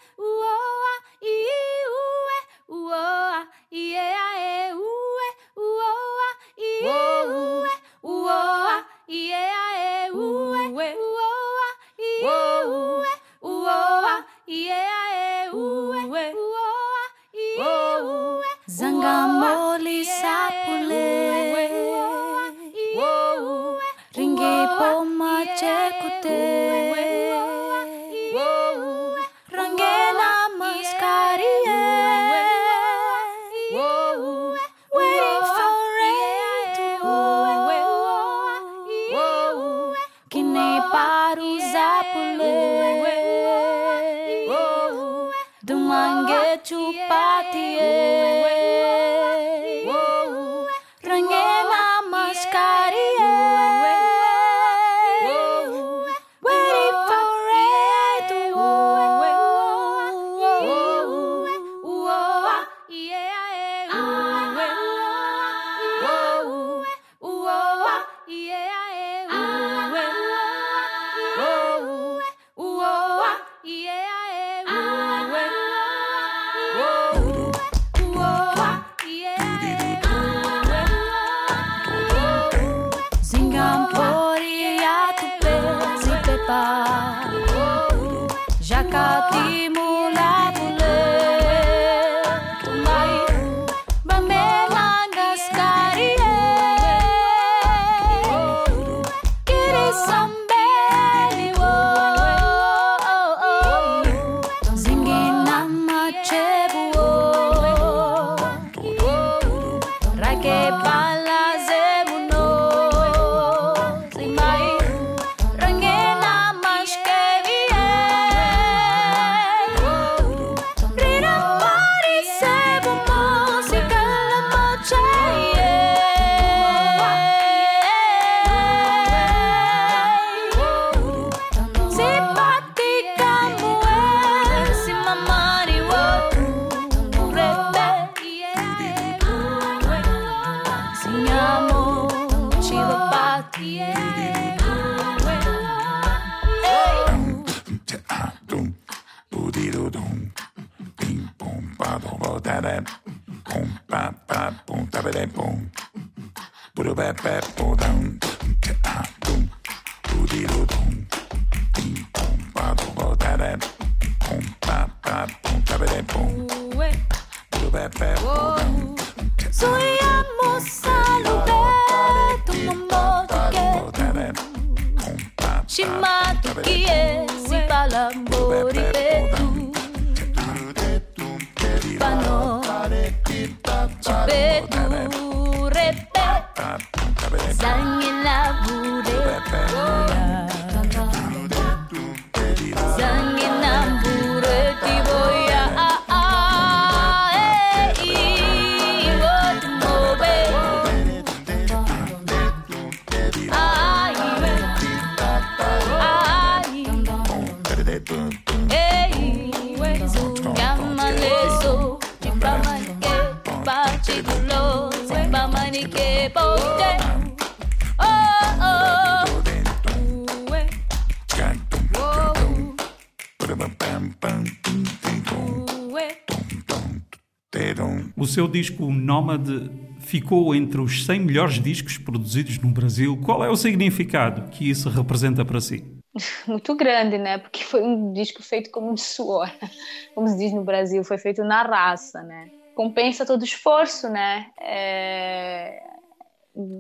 seu 228.33 228.49
disco 228.49 228.91
Nómade 228.91 229.71
ficou 230.01 230.55
entre 230.55 230.81
os 230.81 231.05
100 231.05 231.21
melhores 231.21 231.63
discos 231.63 231.99
produzidos 231.99 232.59
no 232.59 232.71
Brasil. 232.71 233.21
Qual 233.25 233.45
é 233.45 233.51
o 233.51 233.57
significado 233.57 234.51
que 234.51 234.69
isso 234.69 234.89
representa 234.89 235.45
para 235.45 235.61
si? 235.61 235.85
Muito 236.49 236.75
grande, 236.75 237.19
né? 237.19 237.37
Porque 237.39 237.63
foi 237.63 237.83
um 237.83 238.13
disco 238.13 238.43
feito 238.43 238.71
como 238.71 238.95
de 238.95 239.03
suor, 239.03 239.51
como 240.15 240.27
se 240.29 240.39
diz 240.39 240.53
no 240.53 240.65
Brasil, 240.65 241.05
foi 241.05 241.19
feito 241.19 241.45
na 241.45 241.63
raça, 241.63 242.23
né? 242.23 242.51
Compensa 242.75 243.27
todo 243.27 243.43
o 243.43 243.45
esforço, 243.45 244.09
né? 244.09 244.47
É... 244.59 245.83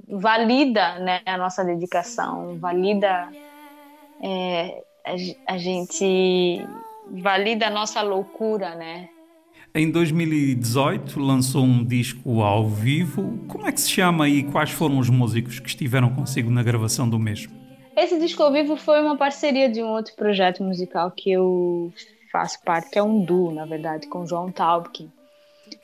Valida 0.08 0.98
né, 0.98 1.20
a 1.24 1.38
nossa 1.38 1.64
dedicação, 1.64 2.58
valida 2.58 3.30
é, 4.22 4.82
a 5.46 5.56
gente 5.56 6.60
valida 7.10 7.68
a 7.68 7.70
nossa 7.70 8.02
loucura, 8.02 8.74
né? 8.74 9.08
Em 9.74 9.90
2018 9.90 11.18
lançou 11.18 11.64
um 11.64 11.82
disco 11.82 12.42
ao 12.42 12.68
vivo. 12.68 13.38
Como 13.48 13.66
é 13.66 13.72
que 13.72 13.80
se 13.80 13.88
chama 13.88 14.28
e 14.28 14.42
quais 14.42 14.70
foram 14.70 14.98
os 14.98 15.08
músicos 15.08 15.58
que 15.58 15.68
estiveram 15.68 16.14
consigo 16.14 16.50
na 16.50 16.62
gravação 16.62 17.08
do 17.08 17.18
mesmo? 17.18 17.54
Esse 17.96 18.18
disco 18.18 18.42
ao 18.42 18.52
vivo 18.52 18.76
foi 18.76 19.00
uma 19.00 19.16
parceria 19.16 19.70
de 19.70 19.82
um 19.82 19.88
outro 19.88 20.14
projeto 20.14 20.62
musical 20.62 21.10
que 21.10 21.32
eu 21.32 21.90
faço 22.30 22.62
parte, 22.62 22.90
que 22.90 22.98
é 22.98 23.02
um 23.02 23.24
duo, 23.24 23.50
na 23.50 23.64
verdade, 23.64 24.06
com 24.08 24.26
João 24.26 24.52
Taubkin. 24.52 25.10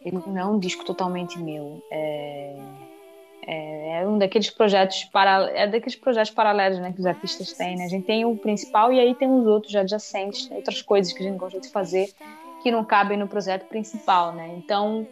Ele 0.04 0.18
não 0.26 0.38
é 0.38 0.44
um 0.44 0.58
disco 0.58 0.84
totalmente 0.84 1.38
meu. 1.38 1.82
É, 1.90 2.56
é, 3.46 4.02
é 4.02 4.06
um 4.06 4.18
daqueles 4.18 4.50
projetos 4.50 5.04
para, 5.04 5.50
é 5.52 5.66
daqueles 5.66 5.96
projetos 5.96 6.30
paralelos, 6.30 6.78
né, 6.78 6.92
que 6.92 7.00
os 7.00 7.06
artistas 7.06 7.54
têm. 7.54 7.74
Né? 7.74 7.86
A 7.86 7.88
gente 7.88 8.04
tem 8.04 8.26
o 8.26 8.36
principal 8.36 8.92
e 8.92 9.00
aí 9.00 9.14
tem 9.14 9.30
os 9.30 9.46
outros 9.46 9.74
adjacentes, 9.74 10.50
outras 10.50 10.82
coisas 10.82 11.10
que 11.10 11.22
a 11.22 11.26
gente 11.26 11.38
gosta 11.38 11.58
de 11.58 11.70
fazer 11.70 12.12
que 12.62 12.70
não 12.70 12.84
cabem 12.84 13.18
no 13.18 13.28
projeto 13.28 13.66
principal, 13.66 14.32
né? 14.32 14.54
Então, 14.56 15.06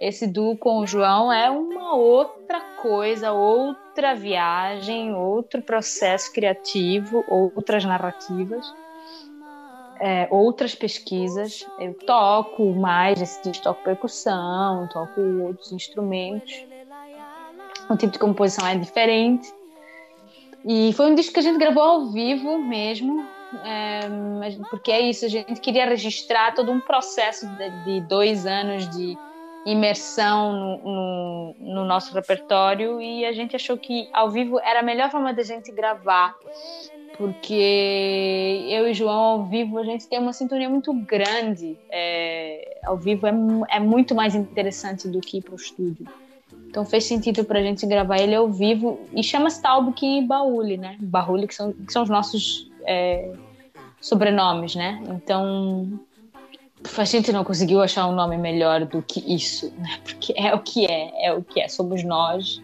esse 0.00 0.26
duo 0.26 0.56
com 0.56 0.80
o 0.80 0.86
João 0.86 1.32
é 1.32 1.50
uma 1.50 1.94
outra 1.94 2.60
coisa, 2.82 3.32
outra 3.32 4.14
viagem, 4.14 5.14
outro 5.14 5.62
processo 5.62 6.32
criativo, 6.32 7.24
outras 7.28 7.84
narrativas, 7.84 8.74
é, 10.00 10.26
outras 10.30 10.74
pesquisas. 10.74 11.66
Eu 11.78 11.94
toco 11.94 12.72
mais, 12.74 13.18
disco 13.18 13.62
toco 13.62 13.82
percussão, 13.84 14.88
toco 14.88 15.20
outros 15.20 15.72
instrumentos. 15.72 16.66
O 17.88 17.96
tipo 17.96 18.12
de 18.12 18.18
composição 18.18 18.66
é 18.66 18.76
diferente. 18.76 19.52
E 20.66 20.92
foi 20.94 21.10
um 21.10 21.14
disco 21.14 21.34
que 21.34 21.40
a 21.40 21.42
gente 21.42 21.58
gravou 21.58 21.82
ao 21.82 22.06
vivo 22.06 22.58
mesmo, 22.58 23.26
é, 23.64 24.00
porque 24.70 24.90
é 24.90 25.00
isso, 25.00 25.24
a 25.24 25.28
gente 25.28 25.60
queria 25.60 25.86
registrar 25.86 26.54
todo 26.54 26.70
um 26.70 26.80
processo 26.80 27.46
de, 27.46 27.84
de 27.84 28.00
dois 28.02 28.46
anos 28.46 28.88
de 28.90 29.16
imersão 29.66 30.52
no, 30.52 30.78
no, 30.78 31.56
no, 31.58 31.84
nosso 31.84 32.12
repertório 32.12 33.00
e 33.00 33.24
a 33.24 33.32
gente 33.32 33.56
achou 33.56 33.78
que 33.78 34.08
ao 34.12 34.30
vivo 34.30 34.60
era 34.60 34.80
a 34.80 34.82
melhor 34.82 35.10
forma 35.10 35.32
da 35.32 35.42
gente 35.42 35.72
gravar, 35.72 36.34
porque 37.16 38.66
eu 38.68 38.86
e 38.86 38.94
João 38.94 39.18
ao 39.18 39.44
vivo 39.44 39.78
a 39.78 39.84
gente 39.84 40.06
tem 40.06 40.18
uma 40.18 40.32
sintonia 40.32 40.68
muito 40.68 40.92
grande, 40.92 41.78
é, 41.90 42.78
ao 42.84 42.96
vivo 42.96 43.26
é, 43.26 43.32
é 43.70 43.80
muito 43.80 44.14
mais 44.14 44.34
interessante 44.34 45.08
do 45.08 45.20
que 45.20 45.38
ir 45.38 45.42
para 45.42 45.54
o 45.54 45.56
estúdio. 45.56 46.06
Então 46.68 46.84
fez 46.84 47.04
sentido 47.04 47.44
para 47.44 47.60
a 47.60 47.62
gente 47.62 47.86
gravar 47.86 48.18
ele 48.18 48.34
ao 48.34 48.48
vivo 48.48 48.98
e 49.12 49.22
chama-se 49.22 49.62
Talbuki 49.62 50.18
e 50.18 50.26
Bauli, 50.26 50.76
né? 50.76 50.96
Bauli, 50.98 51.46
que 51.46 51.54
são, 51.54 51.72
que 51.72 51.92
são 51.92 52.02
os 52.02 52.10
nossos 52.10 52.68
é, 52.84 53.32
sobrenomes, 54.00 54.74
né? 54.74 55.02
Então 55.08 55.98
a 56.98 57.04
gente 57.04 57.32
não 57.32 57.42
conseguiu 57.44 57.80
achar 57.80 58.06
um 58.06 58.14
nome 58.14 58.36
melhor 58.36 58.84
do 58.84 59.02
que 59.02 59.20
isso, 59.34 59.72
né? 59.78 59.98
Porque 60.02 60.34
é 60.36 60.54
o 60.54 60.60
que 60.60 60.86
é, 60.86 61.26
é 61.26 61.32
o 61.32 61.42
que 61.42 61.60
é, 61.60 61.68
somos 61.68 62.04
nós 62.04 62.62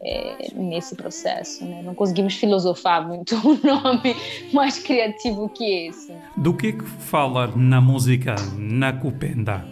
é, 0.00 0.48
nesse 0.54 0.96
processo, 0.96 1.64
né? 1.64 1.82
Não 1.82 1.94
conseguimos 1.94 2.34
filosofar 2.34 3.06
muito 3.06 3.36
um 3.46 3.58
nome 3.62 4.16
mais 4.52 4.78
criativo 4.78 5.48
que 5.48 5.88
esse. 5.88 6.14
Do 6.36 6.56
que 6.56 6.72
fala 6.82 7.46
na 7.54 7.80
música 7.80 8.34
Nakupenda? 8.56 9.64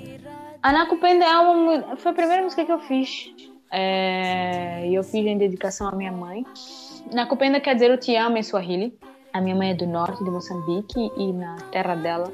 A 0.63 0.73
Nakupenda 0.73 1.25
é 1.25 1.39
uma, 1.39 1.97
foi 1.97 2.13
a 2.13 2.15
primeira 2.15 2.43
música 2.43 2.65
que 2.65 2.73
eu 2.73 2.81
fiz. 2.81 3.33
É, 3.73 4.87
e 4.89 4.95
eu 4.95 5.03
fiz 5.03 5.25
em 5.25 5.39
dedicação 5.39 5.89
à 5.89 5.93
minha 5.93 6.13
mãe. 6.13 6.45
Nakupenda 7.13 7.61
quer 7.61 7.75
dizer 7.75 7.91
eu 7.91 7.99
te 7.99 8.15
amo 8.17 8.37
em 8.37 8.43
Swahili. 8.43 8.93
A 9.33 9.41
minha 9.41 9.55
mãe 9.55 9.71
é 9.71 9.75
do 9.75 9.87
norte 9.87 10.23
de 10.25 10.31
Moçambique 10.31 11.11
e 11.17 11.33
na 11.33 11.57
terra 11.71 11.95
dela, 11.95 12.33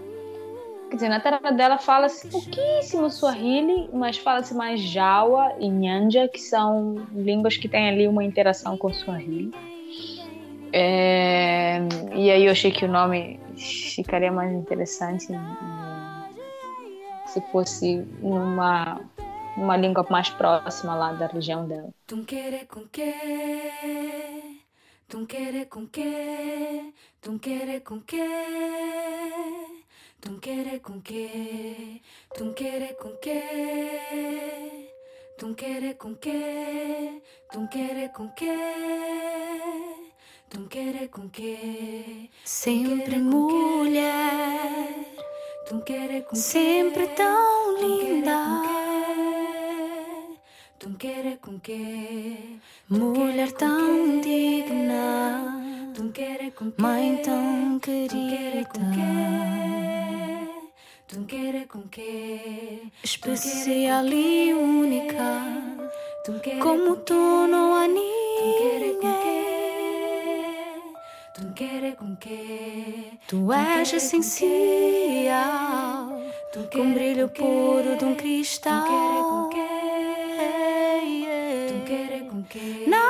quer 0.88 0.96
dizer, 0.96 1.08
na 1.08 1.20
terra 1.20 1.50
dela 1.50 1.78
fala-se 1.78 2.28
pouquíssimo 2.28 3.10
Swahili, 3.10 3.90
mas 3.92 4.16
fala-se 4.16 4.54
mais 4.54 4.80
Jawa 4.80 5.54
e 5.60 5.68
Nyanja, 5.68 6.28
que 6.28 6.40
são 6.40 7.06
línguas 7.12 7.56
que 7.56 7.68
têm 7.68 7.88
ali 7.88 8.08
uma 8.08 8.24
interação 8.24 8.76
com 8.78 8.92
Swahili. 8.92 9.52
É, 10.72 11.78
e 12.14 12.30
aí 12.30 12.44
eu 12.44 12.52
achei 12.52 12.70
que 12.70 12.84
o 12.84 12.88
nome 12.88 13.38
ficaria 13.94 14.32
mais 14.32 14.52
interessante 14.52 15.26
se 17.26 17.40
fosse 17.52 18.06
numa 18.20 19.00
uma 19.56 19.76
língua 19.76 20.06
mais 20.10 20.28
próxima 20.28 20.94
lá 20.94 21.12
da 21.12 21.26
região 21.26 21.66
dela. 21.66 21.88
Tu 25.08 25.24
quieres 25.28 25.68
con 25.68 25.86
qué, 25.88 26.92
tu 27.20 27.40
quieres 27.40 27.82
con 27.82 28.02
qué, 28.02 28.26
tu 30.18 30.40
quieres 30.40 30.80
con 30.80 31.00
qué, 31.00 32.02
tu 32.36 32.52
quieres 32.56 32.96
con 33.00 33.12
qué, 33.22 34.90
tu 35.38 35.54
quieres 35.54 35.94
con 35.94 36.16
qué, 36.16 37.22
tu 37.52 37.68
quieres 37.70 38.10
con 38.10 38.34
qué, 38.34 38.56
tu 40.48 40.68
quieres 40.68 41.08
con 41.10 41.30
qué. 41.30 42.28
Sempre 42.42 43.18
mulher, 43.20 45.06
tu 45.68 45.84
quieres 45.84 46.24
con 46.24 46.36
sempre 46.36 47.06
tão 47.14 47.78
linda. 47.80 48.85
Mulher 52.88 53.50
tão 53.52 54.20
digna, 54.20 55.60
mãe 56.78 57.16
tão 57.24 57.80
querida. 57.80 58.70
Tu 61.08 61.24
queres 61.24 61.66
com 61.66 61.82
que? 61.88 62.92
Especial 63.02 64.06
e 64.06 64.54
única, 64.54 65.42
como 66.62 66.96
tu 66.98 67.46
não 67.48 67.74
há 67.74 67.88
ninguém. 67.88 68.96
Tu 73.26 73.52
és 73.52 73.92
essencial, 73.92 75.32
com 76.72 76.92
brilho 76.94 77.28
puro 77.28 77.96
de 77.98 78.04
um 78.04 78.14
cristal. 78.14 79.50
Nakupenda 82.46 83.05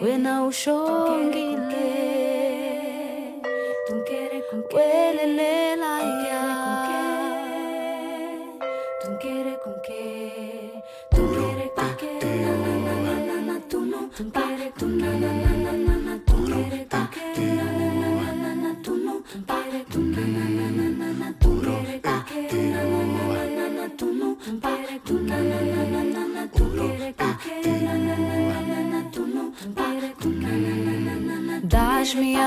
wena 0.00 0.44
ushongile 0.44 1.86
tunkerekuelele 3.86 5.55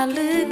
I 0.00 0.06
look 0.06 0.49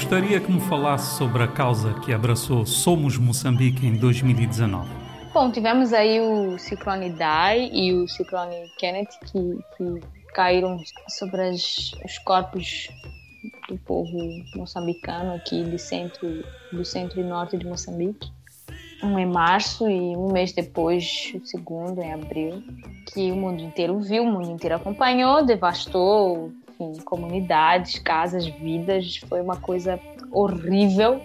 gostaria 0.00 0.40
que 0.40 0.50
me 0.50 0.60
falasse 0.60 1.18
sobre 1.18 1.42
a 1.42 1.46
causa 1.46 1.92
que 2.00 2.10
abraçou 2.10 2.64
Somos 2.64 3.18
Moçambique 3.18 3.86
em 3.86 3.92
2019. 3.92 4.88
Bom, 5.34 5.52
tivemos 5.52 5.92
aí 5.92 6.18
o 6.18 6.58
ciclone 6.58 7.10
Dai 7.10 7.68
e 7.70 7.92
o 7.92 8.08
ciclone 8.08 8.66
Kenneth 8.78 9.10
que, 9.26 9.58
que 9.76 10.00
caíram 10.32 10.78
sobre 11.06 11.42
as, 11.42 11.92
os 12.02 12.18
corpos 12.24 12.88
do 13.68 13.76
povo 13.76 14.16
moçambicano 14.56 15.34
aqui 15.34 15.62
centro, 15.78 16.44
do 16.72 16.82
centro 16.82 17.20
e 17.20 17.22
norte 17.22 17.58
de 17.58 17.66
Moçambique. 17.66 18.32
Um 19.02 19.18
em 19.18 19.26
março 19.26 19.86
e 19.86 20.16
um 20.16 20.32
mês 20.32 20.52
depois, 20.54 21.30
o 21.34 21.46
segundo, 21.46 22.00
em 22.00 22.14
abril, 22.14 22.62
que 23.12 23.30
o 23.30 23.36
mundo 23.36 23.62
inteiro 23.62 24.00
viu, 24.00 24.22
o 24.22 24.32
mundo 24.32 24.50
inteiro 24.50 24.76
acompanhou, 24.76 25.44
devastou 25.44 26.50
enfim, 26.80 27.00
comunidades, 27.02 27.98
casas, 27.98 28.46
vidas. 28.46 29.18
Foi 29.28 29.40
uma 29.40 29.56
coisa 29.56 30.00
horrível. 30.32 31.20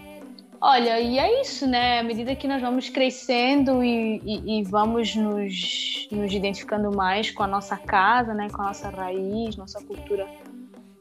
Olha, 0.60 1.00
e 1.00 1.20
é 1.20 1.42
isso, 1.42 1.68
né? 1.68 2.00
À 2.00 2.04
medida 2.04 2.36
que 2.36 2.48
nós 2.48 2.62
vamos 2.62 2.90
crescendo 2.90 3.84
e, 3.84 4.22
e, 4.26 4.60
e 4.60 4.64
vamos 4.64 5.16
nos, 5.16 6.08
nos 6.12 6.34
identificando 6.34 6.96
mais 6.96 7.30
com 7.32 7.44
a 7.44 7.48
nossa 7.48 7.78
casa, 7.78 8.34
né? 8.34 8.48
com 8.50 8.62
a 8.62 8.66
nossa 8.66 8.90
raiz, 8.90 9.56
nossa 9.58 9.84
cultura, 9.84 10.28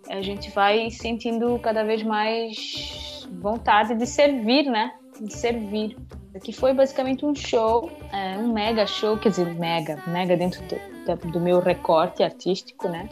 a 0.08 0.20
gente 0.20 0.50
vai 0.50 0.90
sentindo 0.90 1.58
cada 1.60 1.82
vez 1.82 2.02
mais 2.02 3.26
vontade 3.40 3.94
de 3.94 4.06
servir, 4.06 4.64
né? 4.64 4.92
De 5.18 5.32
servir. 5.32 5.96
Aqui 6.34 6.52
foi 6.52 6.74
basicamente 6.74 7.24
um 7.24 7.34
show, 7.34 7.90
é, 8.12 8.36
um 8.36 8.52
mega 8.52 8.86
show, 8.86 9.16
quer 9.16 9.30
dizer, 9.30 9.54
mega, 9.54 10.02
mega 10.08 10.36
dentro 10.36 10.60
do, 10.66 11.30
do 11.30 11.40
meu 11.40 11.60
recorte 11.60 12.22
artístico, 12.22 12.88
né? 12.88 13.08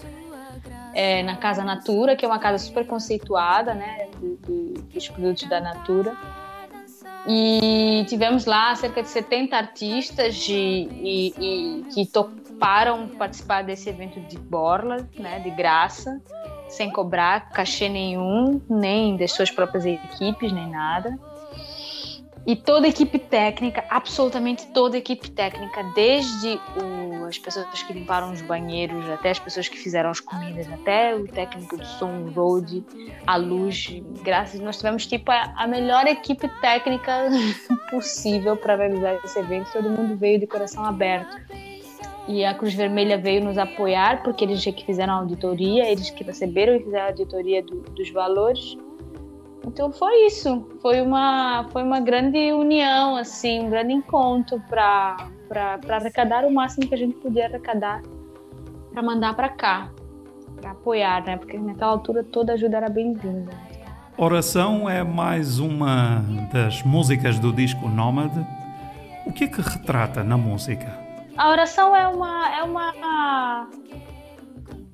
É, 0.94 1.22
na 1.22 1.36
Casa 1.36 1.64
Natura, 1.64 2.14
que 2.14 2.24
é 2.24 2.28
uma 2.28 2.38
casa 2.38 2.58
super 2.58 2.86
conceituada, 2.86 3.74
né, 3.74 4.08
de, 4.20 4.36
de, 4.36 4.82
dos 4.82 5.08
produtos 5.08 5.48
da 5.48 5.60
Natura. 5.60 6.16
E 7.26 8.04
tivemos 8.08 8.46
lá 8.46 8.74
cerca 8.74 9.02
de 9.02 9.08
70 9.08 9.56
artistas 9.56 10.46
e, 10.48 10.88
e, 10.92 11.34
e 11.38 11.84
que 11.84 12.06
toparam 12.06 13.08
participar 13.08 13.62
desse 13.62 13.88
evento 13.88 14.20
de 14.20 14.38
borla, 14.38 15.08
né, 15.18 15.38
de 15.38 15.50
graça, 15.50 16.20
sem 16.68 16.90
cobrar 16.90 17.50
cachê 17.50 17.88
nenhum, 17.88 18.60
nem 18.68 19.16
das 19.16 19.32
suas 19.32 19.50
próprias 19.50 19.86
equipes, 19.86 20.52
nem 20.52 20.68
nada. 20.68 21.18
E 22.44 22.56
toda 22.56 22.86
a 22.86 22.90
equipe 22.90 23.20
técnica, 23.20 23.84
absolutamente 23.88 24.66
toda 24.68 24.96
a 24.96 24.98
equipe 24.98 25.30
técnica, 25.30 25.84
desde 25.94 26.58
o, 26.76 27.24
as 27.26 27.38
pessoas 27.38 27.82
que 27.84 27.92
limparam 27.92 28.32
os 28.32 28.42
banheiros, 28.42 29.08
até 29.10 29.30
as 29.30 29.38
pessoas 29.38 29.68
que 29.68 29.78
fizeram 29.78 30.10
as 30.10 30.18
comidas, 30.18 30.68
até 30.72 31.14
o 31.14 31.28
técnico 31.28 31.76
de 31.78 31.86
som, 31.86 32.24
o 32.24 32.30
road, 32.32 32.84
a 33.26 33.36
luz, 33.36 33.88
graças 34.24 34.60
nós 34.60 34.76
tivemos 34.76 35.06
tipo 35.06 35.30
a, 35.30 35.54
a 35.56 35.68
melhor 35.68 36.04
equipe 36.06 36.48
técnica 36.60 37.28
possível 37.90 38.56
para 38.56 38.74
realizar 38.74 39.14
esse 39.24 39.38
evento. 39.38 39.72
Todo 39.72 39.88
mundo 39.88 40.16
veio 40.16 40.40
de 40.40 40.46
coração 40.46 40.84
aberto. 40.84 41.36
E 42.26 42.44
a 42.44 42.54
Cruz 42.54 42.74
Vermelha 42.74 43.18
veio 43.18 43.44
nos 43.44 43.58
apoiar, 43.58 44.22
porque 44.22 44.44
eles 44.44 44.64
que 44.64 44.84
fizeram 44.84 45.14
a 45.14 45.16
auditoria, 45.18 45.88
eles 45.88 46.10
que 46.10 46.24
receberam 46.24 46.74
e 46.76 46.80
fizeram 46.80 47.04
a 47.04 47.08
auditoria 47.08 47.62
do, 47.62 47.80
dos 47.80 48.10
valores 48.10 48.76
Então 49.66 49.92
foi 49.92 50.26
isso, 50.26 50.68
foi 50.80 51.00
uma, 51.00 51.66
foi 51.70 51.82
uma 51.82 52.00
grande 52.00 52.52
união, 52.52 53.16
assim, 53.16 53.60
um 53.60 53.70
grande 53.70 53.92
encontro 53.92 54.60
para 54.68 55.16
arrecadar 55.88 56.44
o 56.44 56.52
máximo 56.52 56.86
que 56.88 56.94
a 56.94 56.98
gente 56.98 57.14
podia 57.16 57.46
arrecadar 57.46 58.02
para 58.92 59.02
mandar 59.02 59.34
para 59.34 59.48
cá, 59.48 59.90
para 60.60 60.72
apoiar, 60.72 61.24
né? 61.24 61.36
Porque 61.36 61.56
naquela 61.56 61.92
altura 61.92 62.24
toda 62.24 62.54
ajuda 62.54 62.76
era 62.76 62.88
bem-vinda. 62.88 63.52
Oração 64.16 64.88
é 64.90 65.02
mais 65.02 65.58
uma 65.58 66.22
das 66.52 66.82
músicas 66.82 67.38
do 67.38 67.52
disco 67.52 67.88
Nómade. 67.88 68.44
O 69.24 69.32
que 69.32 69.44
é 69.44 69.46
que 69.46 69.60
retrata 69.62 70.22
na 70.22 70.36
música? 70.36 71.00
A 71.36 71.48
oração 71.48 71.96
é 71.96 72.06
uma, 72.06 72.56
é 72.56 72.62
uma 72.62 73.68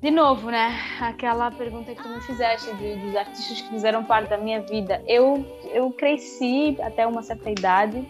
de 0.01 0.09
novo, 0.09 0.49
né? 0.49 0.79
Aquela 1.01 1.51
pergunta 1.51 1.93
que 1.93 2.01
tu 2.01 2.07
me 2.07 2.21
fizeste 2.21 2.73
de, 2.75 2.95
dos 2.95 3.15
artistas 3.15 3.61
que 3.61 3.69
fizeram 3.69 4.03
parte 4.03 4.29
da 4.29 4.37
minha 4.37 4.61
vida. 4.61 5.03
Eu, 5.05 5.45
eu 5.73 5.91
cresci 5.91 6.77
até 6.81 7.05
uma 7.05 7.21
certa 7.21 7.49
idade 7.49 8.07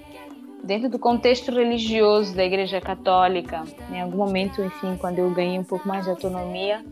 dentro 0.64 0.88
do 0.88 1.00
contexto 1.00 1.52
religioso 1.52 2.36
da 2.36 2.44
Igreja 2.44 2.80
Católica. 2.80 3.64
Em 3.92 4.02
algum 4.02 4.18
momento, 4.18 4.62
enfim, 4.62 4.98
quando 4.98 5.18
eu 5.18 5.32
ganhei 5.32 5.58
um 5.58 5.64
pouco 5.64 5.88
mais 5.88 6.04
de 6.04 6.12
autonomia, 6.12 6.86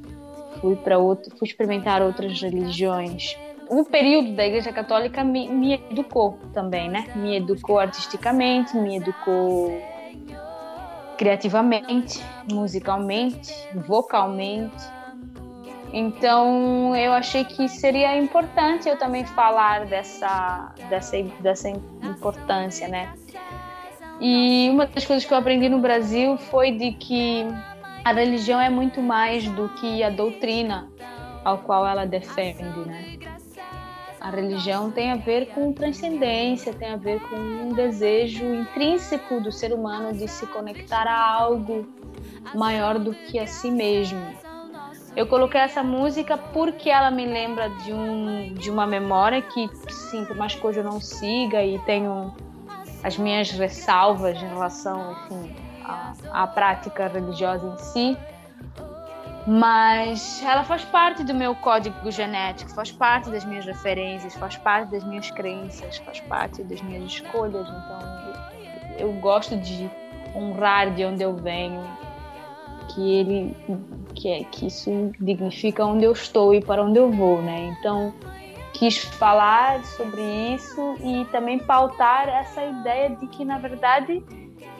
fui 0.59 0.75
para 0.75 0.97
outro, 0.97 1.35
fui 1.37 1.47
experimentar 1.47 2.01
outras 2.01 2.41
religiões. 2.41 3.37
Um 3.69 3.83
período 3.83 4.33
da 4.33 4.47
Igreja 4.47 4.71
Católica 4.71 5.23
me, 5.23 5.47
me 5.47 5.73
educou 5.91 6.39
também, 6.53 6.89
né? 6.89 7.05
Me 7.15 7.35
educou 7.35 7.77
artisticamente, 7.77 8.75
me 8.75 8.97
educou 8.97 9.79
criativamente, 11.17 12.23
musicalmente, 12.51 13.53
vocalmente. 13.73 14.97
Então 15.91 16.95
eu 16.95 17.13
achei 17.13 17.43
que 17.45 17.67
seria 17.67 18.17
importante 18.17 18.87
eu 18.87 18.97
também 18.97 19.25
falar 19.25 19.85
dessa, 19.85 20.73
dessa, 20.89 21.17
dessa 21.39 21.69
importância, 21.69 22.87
né? 22.87 23.13
E 24.19 24.69
uma 24.69 24.85
das 24.85 25.05
coisas 25.05 25.25
que 25.25 25.33
eu 25.33 25.37
aprendi 25.37 25.69
no 25.69 25.79
Brasil 25.79 26.37
foi 26.37 26.71
de 26.71 26.91
que 26.93 27.45
a 28.03 28.11
religião 28.11 28.59
é 28.59 28.69
muito 28.69 29.01
mais 29.01 29.47
do 29.49 29.69
que 29.69 30.03
a 30.03 30.09
doutrina 30.09 30.89
ao 31.43 31.59
qual 31.59 31.87
ela 31.87 32.05
defende, 32.05 32.79
né? 32.85 33.36
A 34.27 34.29
religião 34.29 34.91
tem 34.91 35.09
a 35.13 35.15
ver 35.15 35.53
com 35.53 35.71
transcendência, 35.71 36.73
tem 36.73 36.89
a 36.89 36.97
ver 36.97 37.21
com 37.29 37.37
um 37.37 37.71
desejo 37.71 38.43
intrínseco 38.43 39.39
do 39.39 39.53
ser 39.53 39.71
humano 39.71 40.11
de 40.11 40.27
se 40.27 40.45
conectar 40.47 41.07
a 41.07 41.31
algo 41.31 41.87
maior 42.53 42.99
do 42.99 43.13
que 43.13 43.39
a 43.39 43.47
si 43.47 43.71
mesmo. 43.71 44.19
Eu 45.15 45.27
coloquei 45.27 45.61
essa 45.61 45.81
música 45.81 46.37
porque 46.37 46.89
ela 46.89 47.09
me 47.09 47.25
lembra 47.25 47.69
de, 47.69 47.93
um, 47.93 48.53
de 48.53 48.69
uma 48.69 48.85
memória 48.85 49.41
que, 49.41 49.69
sim, 49.89 50.25
por 50.25 50.35
mais 50.35 50.53
que 50.53 50.67
hoje 50.67 50.79
eu 50.79 50.83
não 50.83 50.99
siga 50.99 51.63
e 51.63 51.79
tenho 51.85 52.35
as 53.05 53.17
minhas 53.17 53.49
ressalvas 53.51 54.35
em 54.35 54.47
relação, 54.49 55.13
enfim, 55.13 55.55
à, 55.85 56.13
à 56.33 56.47
prática 56.47 57.07
religiosa 57.07 57.65
em 57.65 57.77
si, 57.77 58.17
mas 59.47 60.43
ela 60.43 60.65
faz 60.65 60.83
parte 60.83 61.23
do 61.23 61.33
meu 61.33 61.55
código 61.55 62.11
genético, 62.11 62.69
faz 62.71 62.91
parte 62.91 63.29
das 63.29 63.45
minhas 63.45 63.65
referências, 63.65 64.35
faz 64.35 64.57
parte 64.57 64.91
das 64.91 65.05
minhas 65.05 65.31
crenças, 65.31 65.97
faz 65.99 66.19
parte 66.19 66.61
das 66.65 66.81
minhas 66.81 67.05
escolhas. 67.05 67.65
Então 67.65 67.99
eu 68.99 69.13
gosto 69.13 69.55
de 69.55 69.89
honrar 70.35 70.93
de 70.93 71.05
onde 71.05 71.23
eu 71.23 71.33
venho, 71.33 71.81
que 72.89 73.19
ele 73.19 73.55
que 74.13 74.27
é 74.27 74.43
que 74.43 74.67
isso 74.67 75.13
dignifica 75.17 75.85
onde 75.85 76.03
eu 76.03 76.11
estou 76.11 76.53
e 76.53 76.59
para 76.59 76.83
onde 76.83 76.99
eu 76.99 77.09
vou, 77.09 77.41
né? 77.41 77.73
Então 77.79 78.13
quis 78.73 78.97
falar 78.97 79.81
sobre 79.85 80.21
isso 80.55 80.95
e 81.01 81.23
também 81.31 81.57
pautar 81.57 82.27
essa 82.27 82.65
ideia 82.65 83.11
de 83.11 83.25
que 83.27 83.45
na 83.45 83.59
verdade 83.59 84.21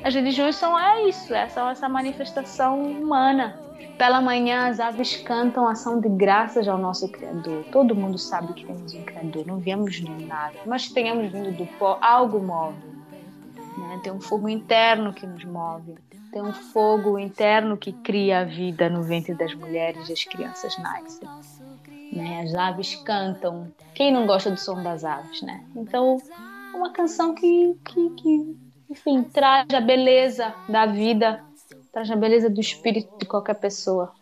as 0.04 0.14
religiões 0.14 0.58
são 0.58 0.78
é 0.78 1.04
isso, 1.04 1.34
é 1.34 1.48
só 1.48 1.70
essa 1.72 1.88
manifestação 1.88 2.82
humana 2.82 3.67
pela 3.98 4.22
manhã 4.22 4.68
as 4.68 4.80
aves 4.80 5.18
cantam 5.18 5.68
ação 5.68 6.00
de 6.00 6.08
graças 6.10 6.68
ao 6.68 6.78
nosso 6.78 7.10
Criador. 7.10 7.66
Todo 7.72 7.96
mundo 7.96 8.18
sabe 8.18 8.54
que 8.54 8.66
temos 8.66 8.94
um 8.94 9.04
Criador, 9.04 9.46
não 9.46 9.58
viemos 9.58 9.96
de 9.96 10.10
nada, 10.26 10.56
mas 10.66 10.90
tenhamos 10.90 11.32
vindo 11.32 11.52
do 11.52 11.66
pó, 11.78 11.98
algo 12.02 12.40
move. 12.40 12.78
Né? 13.78 14.00
Tem 14.04 14.12
um 14.12 14.22
fogo 14.22 14.48
interno 14.48 15.14
que 15.14 15.26
nos 15.26 15.44
move. 15.44 15.96
Tem 16.32 16.42
um 16.42 16.54
fogo 16.54 17.18
interno 17.18 17.78
que 17.78 17.92
cria 17.92 18.42
a 18.42 18.44
vida 18.44 18.90
no 18.90 19.02
ventre 19.02 19.34
das 19.34 19.54
mulheres 19.56 20.10
e 20.10 20.14
as 20.14 20.24
crianças 20.24 20.78
nascem. 20.78 21.28
Né? 22.12 22.42
As 22.44 22.54
aves 22.54 22.96
cantam. 22.96 23.72
Quem 23.96 24.12
não 24.12 24.28
gosta 24.28 24.52
do 24.52 24.58
som 24.58 24.82
das 24.84 25.04
aves, 25.04 25.42
né? 25.42 25.64
Então, 25.76 26.18
uma 26.74 26.92
canção 26.92 27.34
que, 27.34 27.76
que, 27.86 28.10
que 28.12 28.58
enfim, 28.90 29.24
traz 29.24 29.68
a 29.74 29.82
beleza 29.82 30.54
da 30.70 30.86
vida 30.86 31.44
traz 31.98 32.12
a 32.12 32.16
beleza 32.16 32.48
do 32.48 32.62
espírito 32.62 33.18
de 33.18 33.26
qualquer 33.26 33.56
pessoa. 33.56 34.14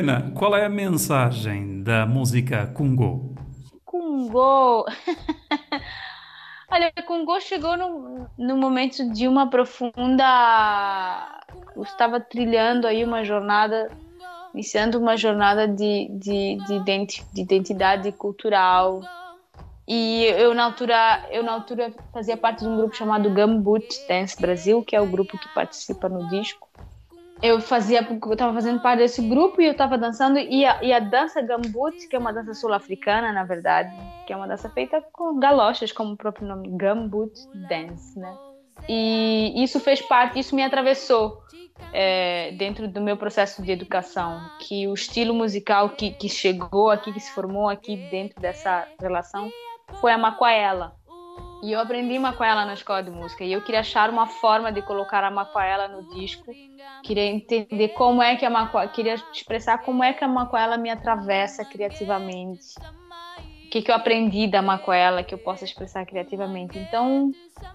Lena, 0.00 0.32
qual 0.34 0.56
é 0.56 0.64
a 0.64 0.68
mensagem 0.70 1.82
da 1.82 2.06
música 2.06 2.66
Congo? 2.68 3.34
Congo. 3.84 4.86
Olha, 6.72 6.90
Congo 7.06 7.38
chegou 7.38 7.76
no, 7.76 8.26
no 8.38 8.56
momento 8.56 9.12
de 9.12 9.28
uma 9.28 9.50
profunda. 9.50 10.24
Eu 11.76 11.82
estava 11.82 12.18
trilhando 12.18 12.86
aí 12.86 13.04
uma 13.04 13.22
jornada, 13.24 13.90
iniciando 14.54 14.98
uma 14.98 15.18
jornada 15.18 15.68
de, 15.68 16.08
de, 16.12 16.56
de, 16.66 17.06
de 17.34 17.42
identidade 17.42 18.10
cultural. 18.10 19.02
E 19.86 20.24
eu 20.24 20.54
na 20.54 20.64
altura, 20.64 21.28
eu 21.30 21.42
na 21.42 21.52
altura 21.52 21.92
fazia 22.10 22.38
parte 22.38 22.60
de 22.60 22.68
um 22.68 22.76
grupo 22.78 22.96
chamado 22.96 23.28
Gambut 23.28 23.86
Dance 24.08 24.40
Brasil, 24.40 24.82
que 24.82 24.96
é 24.96 25.00
o 25.00 25.06
grupo 25.06 25.36
que 25.36 25.48
participa 25.52 26.08
no 26.08 26.26
disco. 26.30 26.69
Eu 27.42 27.60
fazia, 27.60 28.06
eu 28.06 28.32
estava 28.32 28.52
fazendo 28.52 28.80
parte 28.82 28.98
desse 28.98 29.22
grupo 29.22 29.62
e 29.62 29.66
eu 29.66 29.72
estava 29.72 29.96
dançando 29.96 30.38
e 30.38 30.64
a, 30.66 30.82
e 30.82 30.92
a 30.92 31.00
dança 31.00 31.40
Gambut, 31.40 32.06
que 32.06 32.14
é 32.14 32.18
uma 32.18 32.32
dança 32.32 32.52
sul-africana, 32.52 33.32
na 33.32 33.44
verdade, 33.44 33.90
que 34.26 34.32
é 34.32 34.36
uma 34.36 34.46
dança 34.46 34.68
feita 34.68 35.02
com 35.12 35.38
galochas, 35.38 35.90
como 35.90 36.12
o 36.12 36.16
próprio 36.16 36.46
nome, 36.46 36.68
Gambut 36.76 37.32
Dance, 37.68 38.18
né? 38.18 38.36
E 38.88 39.54
isso 39.62 39.80
fez 39.80 40.02
parte, 40.02 40.38
isso 40.38 40.54
me 40.54 40.62
atravessou 40.62 41.42
é, 41.92 42.52
dentro 42.52 42.86
do 42.88 43.00
meu 43.00 43.16
processo 43.16 43.62
de 43.62 43.72
educação, 43.72 44.40
que 44.60 44.86
o 44.86 44.94
estilo 44.94 45.32
musical 45.32 45.90
que, 45.90 46.10
que 46.10 46.28
chegou 46.28 46.90
aqui, 46.90 47.12
que 47.12 47.20
se 47.20 47.32
formou 47.32 47.68
aqui 47.68 47.96
dentro 48.10 48.40
dessa 48.40 48.86
relação, 49.00 49.50
foi 50.00 50.12
a 50.12 50.18
maquaela. 50.18 50.94
E 51.62 51.72
eu 51.72 51.80
aprendi 51.80 52.18
maquaela 52.18 52.64
na 52.64 52.74
escola 52.74 53.02
de 53.02 53.10
música 53.10 53.44
e 53.44 53.52
eu 53.52 53.62
queria 53.62 53.80
achar 53.80 54.08
uma 54.10 54.26
forma 54.26 54.72
de 54.72 54.82
colocar 54.82 55.22
a 55.24 55.30
maquaela 55.30 55.88
no 55.88 56.02
disco. 56.04 56.56
Queria 57.02 57.24
entender 57.24 57.90
como 57.90 58.22
é 58.22 58.36
que 58.36 58.44
a 58.46 58.50
maquaela, 58.50 58.90
queria 58.90 59.14
expressar 59.14 59.78
como 59.84 60.02
é 60.04 60.12
que 60.14 60.24
a 60.24 60.28
maquaela 60.28 60.76
me 60.78 60.90
atravessa 60.90 61.64
criativamente. 61.64 62.80
O 63.70 63.72
que, 63.72 63.82
que 63.82 63.90
eu 63.92 63.94
aprendi 63.94 64.48
da 64.48 64.60
maquaela 64.60 65.22
que 65.22 65.32
eu 65.32 65.38
possa 65.38 65.64
expressar 65.64 66.04
criativamente. 66.04 66.76
Então, 66.76 67.30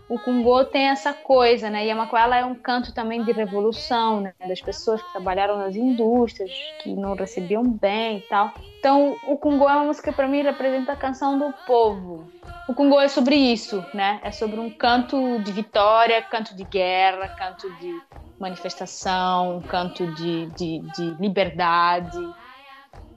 o 0.10 0.20
Congo 0.20 0.66
tem 0.66 0.90
essa 0.90 1.14
coisa, 1.14 1.70
né? 1.70 1.86
E 1.86 1.90
a 1.90 1.96
maquaela 1.96 2.36
é 2.36 2.44
um 2.44 2.54
canto 2.54 2.94
também 2.94 3.24
de 3.24 3.32
revolução, 3.32 4.20
né? 4.20 4.34
Das 4.46 4.60
pessoas 4.60 5.02
que 5.02 5.10
trabalharam 5.14 5.58
nas 5.58 5.74
indústrias, 5.74 6.52
que 6.84 6.94
não 6.94 7.16
recebiam 7.16 7.64
bem 7.64 8.18
e 8.18 8.22
tal. 8.24 8.54
Então, 8.78 9.16
o 9.26 9.38
Congo 9.38 9.70
é 9.70 9.74
uma 9.74 9.86
música 9.86 10.12
para 10.12 10.28
mim 10.28 10.42
representa 10.42 10.92
a 10.92 10.98
canção 10.98 11.40
do 11.40 11.54
povo. 11.66 12.30
O 12.68 12.74
Congo 12.74 13.00
é 13.00 13.08
sobre 13.08 13.38
isso, 13.38 13.82
né? 13.94 14.20
É 14.22 14.32
sobre 14.32 14.60
um 14.60 14.70
canto 14.70 15.40
de 15.44 15.52
vitória, 15.54 16.22
canto 16.24 16.54
de 16.58 16.66
guerra, 16.66 17.30
canto 17.30 17.74
de 17.78 17.90
manifestação, 18.38 19.64
canto 19.70 20.06
de, 20.16 20.48
de, 20.48 20.80
de 20.94 21.16
liberdade, 21.22 22.20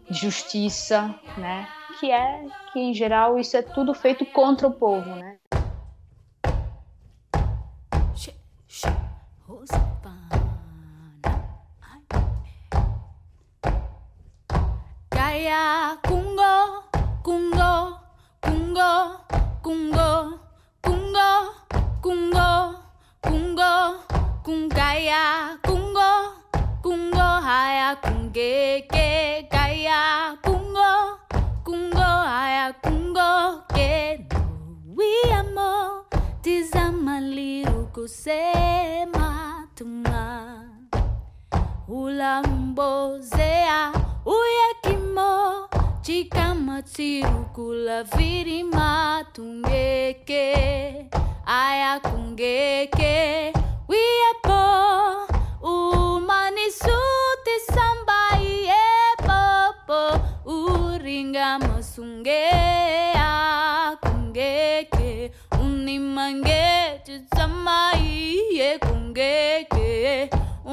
de 0.08 0.16
justiça, 0.16 1.12
né? 1.36 1.66
Que 2.00 2.12
é 2.12 2.46
que 2.72 2.78
em 2.78 2.94
geral 2.94 3.38
isso 3.40 3.56
é 3.56 3.62
tudo 3.62 3.92
feito 3.92 4.24
contra 4.26 4.68
o 4.68 4.70
povo, 4.70 5.08
né? 5.16 5.36
Kaya 15.10 15.98
kungo, 16.06 16.84
kungo, 17.24 17.98
kungo, 18.42 19.20
kungo, 19.62 20.38
kungo, 20.80 21.54
kungo, 22.00 22.78
kungo, 23.22 23.72
kungaya, 24.44 25.58
kungo, 25.66 26.10
kungo, 26.80 27.18
haya 27.18 27.96
kungeke, 27.96 29.07
kusema 38.08 39.68
tunga. 39.74 40.60
ulambozea 41.88 43.92
uyekimo 44.26 45.68
chikamatsirukula 46.00 48.02
virima 48.02 49.24
tungeke 49.32 50.54
aya 51.46 52.00
kungeke 52.00 53.52
wiyepo 53.88 54.60
umanisute 55.62 57.54
sambai 57.74 58.68
yepopo 58.68 60.20
uringa 60.46 61.58
masungea 61.58 62.87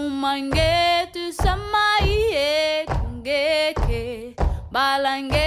umange 0.08 0.72
tusamaiye 1.14 2.86
kungeke 2.93 4.03
balange 4.72 5.45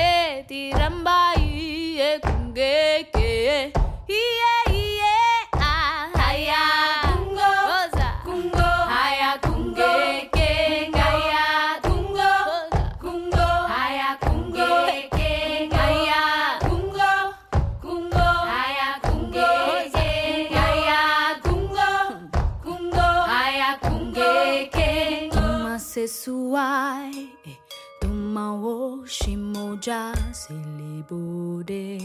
jazz 29.88 30.50
ilibode 30.50 32.00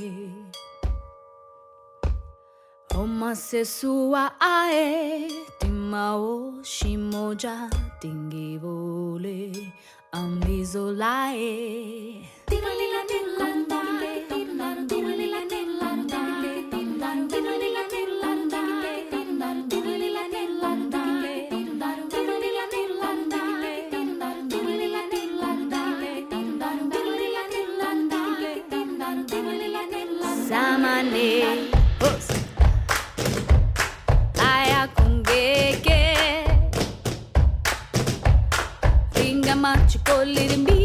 omasesua 2.96 4.32
ae 4.40 5.32
timao 5.60 6.54
shimoja 6.62 7.70
tingibole 8.00 9.74
ambizolae 10.12 11.46
timalila 12.46 13.04
മാച്ചുകൊല്ലിരുമ്പി 39.74 40.83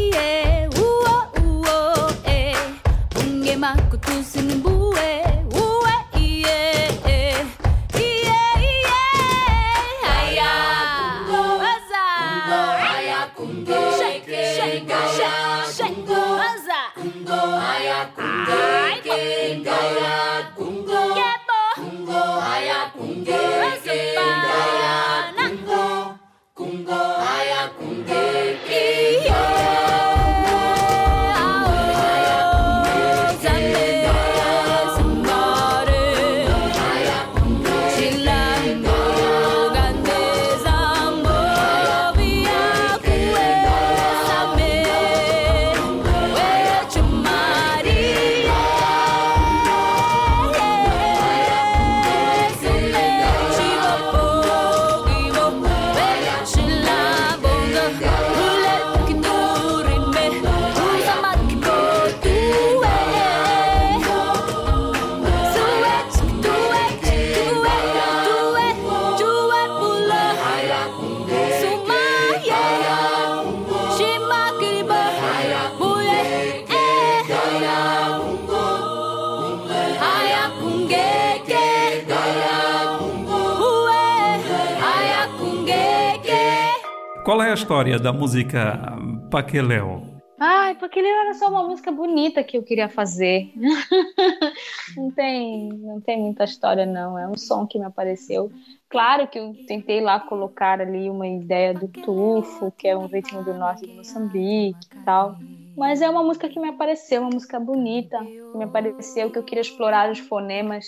história 87.69 87.99
da 87.99 88.11
música 88.11 88.97
Paqueleu? 89.29 90.01
Ai, 90.39 90.75
ele 90.95 91.07
era 91.07 91.35
só 91.35 91.49
uma 91.49 91.61
música 91.67 91.91
bonita 91.91 92.43
que 92.43 92.57
eu 92.57 92.63
queria 92.63 92.89
fazer. 92.89 93.51
não 94.97 95.11
tem, 95.11 95.69
não 95.73 96.01
tem 96.01 96.19
muita 96.19 96.45
história 96.45 96.83
não, 96.87 97.15
é 97.15 97.27
um 97.27 97.37
som 97.37 97.67
que 97.67 97.77
me 97.77 97.85
apareceu. 97.85 98.51
Claro 98.89 99.27
que 99.27 99.37
eu 99.37 99.53
tentei 99.67 100.01
lá 100.01 100.19
colocar 100.19 100.81
ali 100.81 101.11
uma 101.11 101.27
ideia 101.27 101.71
do 101.71 101.87
tufo, 101.87 102.73
que 102.75 102.87
é 102.87 102.97
um 102.97 103.05
ritmo 103.05 103.43
do 103.43 103.53
norte 103.53 103.85
de 103.85 103.93
Moçambique 103.93 104.87
e 104.91 105.03
tal. 105.05 105.37
Mas 105.77 106.01
é 106.01 106.09
uma 106.09 106.23
música 106.23 106.49
que 106.49 106.59
me 106.59 106.69
apareceu, 106.69 107.21
uma 107.21 107.29
música 107.29 107.59
bonita, 107.59 108.17
que 108.17 108.57
me 108.57 108.63
apareceu 108.63 109.29
que 109.29 109.37
eu 109.37 109.43
queria 109.43 109.61
explorar 109.61 110.09
os 110.09 110.17
fonemas 110.17 110.87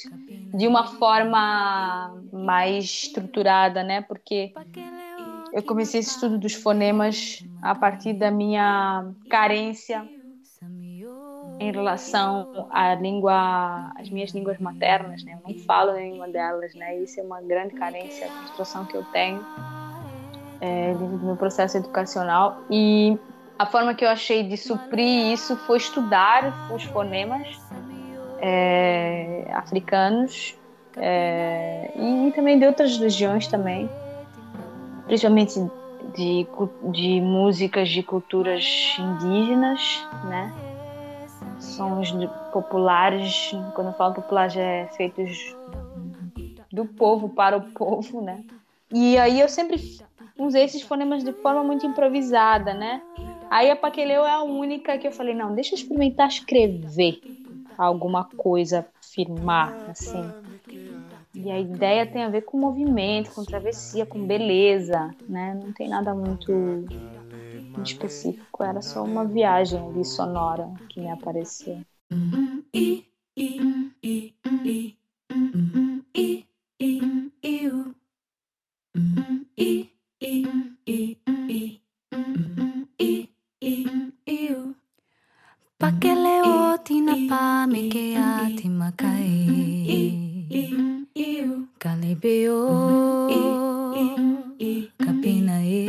de 0.51 0.67
uma 0.67 0.87
forma 0.87 2.11
mais 2.33 2.85
estruturada, 2.85 3.83
né? 3.83 4.01
Porque 4.01 4.51
eu 5.53 5.63
comecei 5.63 5.99
esse 5.99 6.11
estudo 6.11 6.37
dos 6.37 6.53
fonemas 6.53 7.43
a 7.61 7.75
partir 7.75 8.13
da 8.13 8.31
minha 8.31 9.11
carência 9.29 10.07
em 11.59 11.71
relação 11.71 12.67
à 12.71 12.95
língua, 12.95 13.91
às 13.95 14.09
minhas 14.09 14.31
línguas 14.31 14.57
maternas, 14.59 15.23
né? 15.23 15.37
Eu 15.45 15.53
não 15.53 15.63
falo 15.63 15.93
nenhuma 15.93 16.27
delas, 16.27 16.73
né? 16.73 16.97
Isso 16.99 17.19
é 17.19 17.23
uma 17.23 17.41
grande 17.41 17.75
carência, 17.75 18.25
a 18.25 18.29
frustração 18.29 18.85
que 18.85 18.97
eu 18.97 19.03
tenho 19.11 19.45
é, 20.61 20.93
meu 20.93 21.35
processo 21.35 21.77
educacional 21.77 22.61
e 22.69 23.17
a 23.57 23.65
forma 23.65 23.93
que 23.93 24.05
eu 24.05 24.09
achei 24.09 24.43
de 24.43 24.55
suprir 24.55 25.33
isso 25.33 25.57
foi 25.57 25.77
estudar 25.77 26.71
os 26.73 26.83
fonemas 26.85 27.47
é, 28.39 29.47
africanos 29.53 30.57
é, 30.97 31.91
e 31.95 32.31
também 32.31 32.57
de 32.57 32.65
outras 32.65 32.97
regiões 32.97 33.47
também 33.47 33.89
principalmente 35.05 35.59
de, 36.15 36.47
de 36.91 37.21
músicas 37.21 37.89
de 37.89 38.03
culturas 38.03 38.65
indígenas, 38.99 39.79
né? 40.25 40.53
Sons 41.59 42.11
populares, 42.51 43.51
quando 43.75 43.87
eu 43.87 43.93
falo 43.93 44.15
populares 44.15 44.55
é 44.57 44.87
feitos 44.97 45.55
do 46.71 46.85
povo 46.85 47.29
para 47.29 47.57
o 47.57 47.71
povo, 47.71 48.21
né? 48.21 48.43
E 48.91 49.17
aí 49.17 49.39
eu 49.39 49.47
sempre 49.47 49.79
usei 50.37 50.63
esses 50.63 50.81
fonemas 50.81 51.23
de 51.23 51.31
forma 51.33 51.63
muito 51.63 51.85
improvisada, 51.85 52.73
né? 52.73 53.01
Aí 53.49 53.69
a 53.69 53.75
Paqueleu 53.75 54.25
é 54.25 54.31
a 54.31 54.43
única 54.43 54.97
que 54.97 55.07
eu 55.07 55.11
falei, 55.11 55.35
não, 55.35 55.53
deixa 55.53 55.73
eu 55.73 55.77
experimentar 55.77 56.27
escrever 56.27 57.21
alguma 57.77 58.25
coisa, 58.25 58.85
firmar, 59.01 59.75
assim. 59.89 60.23
E 61.33 61.49
a 61.49 61.57
ideia 61.59 62.05
tem 62.05 62.23
a 62.23 62.29
ver 62.29 62.41
com 62.41 62.59
movimento, 62.59 63.31
com 63.31 63.43
travessia, 63.45 64.05
com 64.05 64.25
beleza, 64.25 65.15
né? 65.29 65.53
Não 65.53 65.71
tem 65.71 65.87
nada 65.87 66.13
muito, 66.13 66.51
muito 66.51 67.87
específico, 67.87 68.63
era 68.63 68.81
só 68.81 69.03
uma 69.03 69.23
viagem 69.25 69.79
ali 69.79 70.03
sonora 70.03 70.69
que 70.89 70.99
me 70.99 71.09
apareceu. 71.09 71.79
Pakeleo 85.79 86.77
tina 86.83 87.15
pa 87.27 87.65
me 87.65 87.89
ke 87.89 88.15
ati 88.15 88.69
makai 88.69 90.11
Kalebeo 91.13 92.59
kapina 94.97 95.59
e 95.65 95.83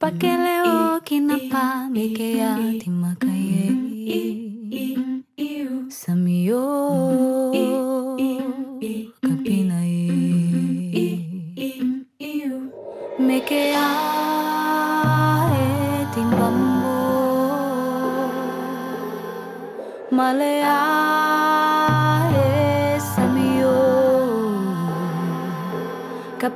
Pakeleo 0.00 1.00
kina 1.06 1.38
pa 1.50 1.86
me 1.88 2.08
ke 2.16 2.42
ati 2.42 2.90
makai 2.90 3.70
Samio 5.88 6.81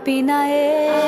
पिनाए 0.07 1.06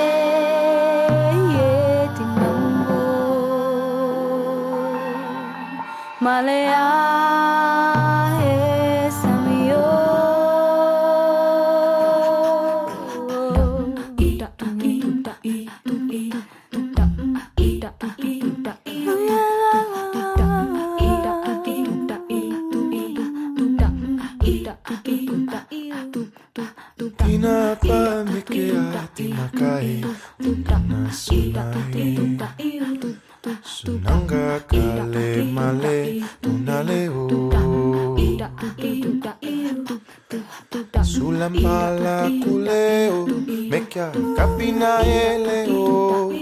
inaeleo 44.79 46.33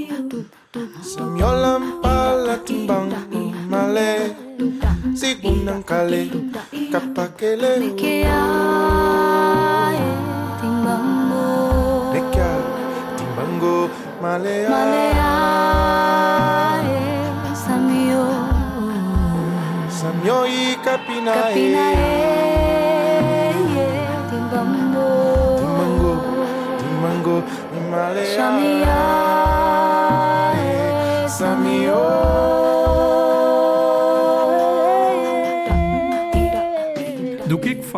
samyola 1.01 1.79
mpala 1.79 2.57
tumbang 2.69 3.09
male. 3.71 4.37
Sigunang 5.17 5.83
kale 5.85 6.29
kapakele 6.93 7.77
mekea 7.81 8.43
timbango. 10.61 11.49
Mekea 12.13 12.53
timbango 13.17 13.89
malea 14.23 14.69
malea 14.69 15.33
samyo 17.65 18.25
samyo 19.89 20.39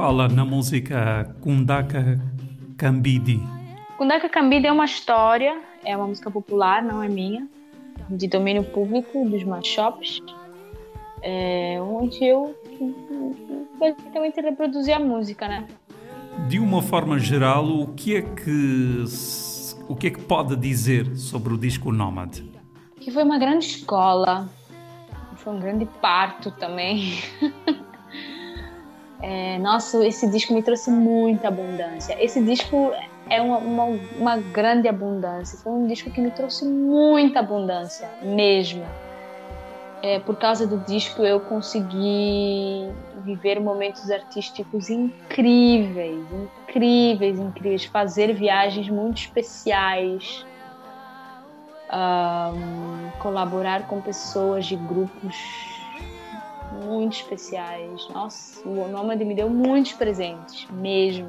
fala 0.01 0.29
na 0.29 0.45
música 0.45 1.35
Kundaka 1.41 2.21
Kambidi? 2.77 3.43
Kundaka 3.97 4.29
Kambida 4.29 4.69
é 4.69 4.73
uma 4.73 4.85
história, 4.85 5.61
é 5.85 5.97
uma 5.97 6.07
música 6.07 6.31
popular, 6.31 6.85
não 6.85 7.03
é 7.03 7.09
minha, 7.09 7.49
de 8.09 8.29
domínio 8.29 8.63
público 8.63 9.29
dos 9.29 9.43
mashups, 9.43 10.21
é, 11.21 11.81
onde 11.83 12.25
eu 12.25 12.55
basicamente 13.77 14.41
reproduzi 14.41 14.93
a 14.93 15.01
música, 15.01 15.49
né? 15.49 15.67
De 16.47 16.61
uma 16.61 16.81
forma 16.81 17.19
geral, 17.19 17.67
o 17.67 17.89
que 17.89 18.15
é 18.15 18.23
que 18.23 19.05
o 19.89 19.97
que 19.97 20.07
é 20.07 20.11
que 20.11 20.21
pode 20.21 20.55
dizer 20.55 21.17
sobre 21.17 21.53
o 21.53 21.59
disco 21.59 21.91
Nomad? 21.91 22.39
Que 23.01 23.11
foi 23.11 23.25
uma 23.25 23.37
grande 23.37 23.65
escola, 23.65 24.49
foi 25.39 25.55
um 25.55 25.59
grande 25.59 25.87
parto 26.01 26.53
também. 26.53 27.15
É, 29.21 29.59
nossa, 29.59 30.07
esse 30.07 30.31
disco 30.31 30.55
me 30.55 30.63
trouxe 30.63 30.91
muita 30.91 31.49
abundância. 31.49 32.17
Esse 32.23 32.43
disco 32.43 32.93
é 33.29 33.43
uma, 33.43 33.59
uma, 33.59 33.85
uma, 34.17 34.37
grande 34.37 34.87
abundância. 34.89 35.59
Foi 35.59 35.73
um 35.73 35.87
disco 35.87 36.11
que 36.11 36.21
me 36.21 36.31
trouxe 36.31 36.65
muita 36.65 37.41
abundância, 37.41 38.09
mesmo. 38.23 38.85
É, 40.03 40.21
por 40.21 40.37
causa 40.37 40.67
do 40.67 40.79
disco, 40.79 41.23
eu 41.23 41.41
consegui 41.41 42.89
viver 43.25 43.61
momentos 43.61 44.09
artísticos 44.09 44.89
incríveis, 44.89 46.25
incríveis, 46.69 47.39
incríveis. 47.41 47.85
Fazer 47.87 48.33
viagens 48.33 48.89
muito 48.89 49.19
especiais. 49.19 50.47
Um, 51.91 53.11
colaborar 53.19 53.89
com 53.89 53.99
pessoas 54.01 54.67
de 54.67 54.77
grupos 54.77 55.78
muito 56.73 57.15
especiais. 57.15 58.09
Nossa, 58.11 58.67
o 58.69 58.89
Nômade 58.89 59.25
me 59.25 59.35
deu 59.35 59.49
muitos 59.49 59.93
presentes, 59.93 60.67
mesmo. 60.71 61.29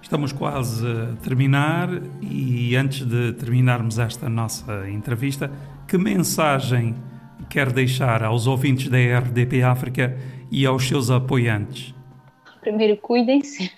Estamos 0.00 0.32
quase 0.32 0.86
a 0.86 1.16
terminar 1.22 1.88
e 2.22 2.74
antes 2.76 3.04
de 3.04 3.32
terminarmos 3.34 3.98
esta 3.98 4.28
nossa 4.28 4.88
entrevista, 4.88 5.50
que 5.86 5.98
mensagem 5.98 6.94
quer 7.48 7.72
deixar 7.72 8.22
aos 8.22 8.46
ouvintes 8.46 8.88
da 8.88 8.96
RDP 8.96 9.62
África 9.62 10.16
e 10.50 10.64
aos 10.64 10.86
seus 10.86 11.10
apoiantes? 11.10 11.94
Primeiro, 12.60 12.96
cuidem-se. 12.96 13.70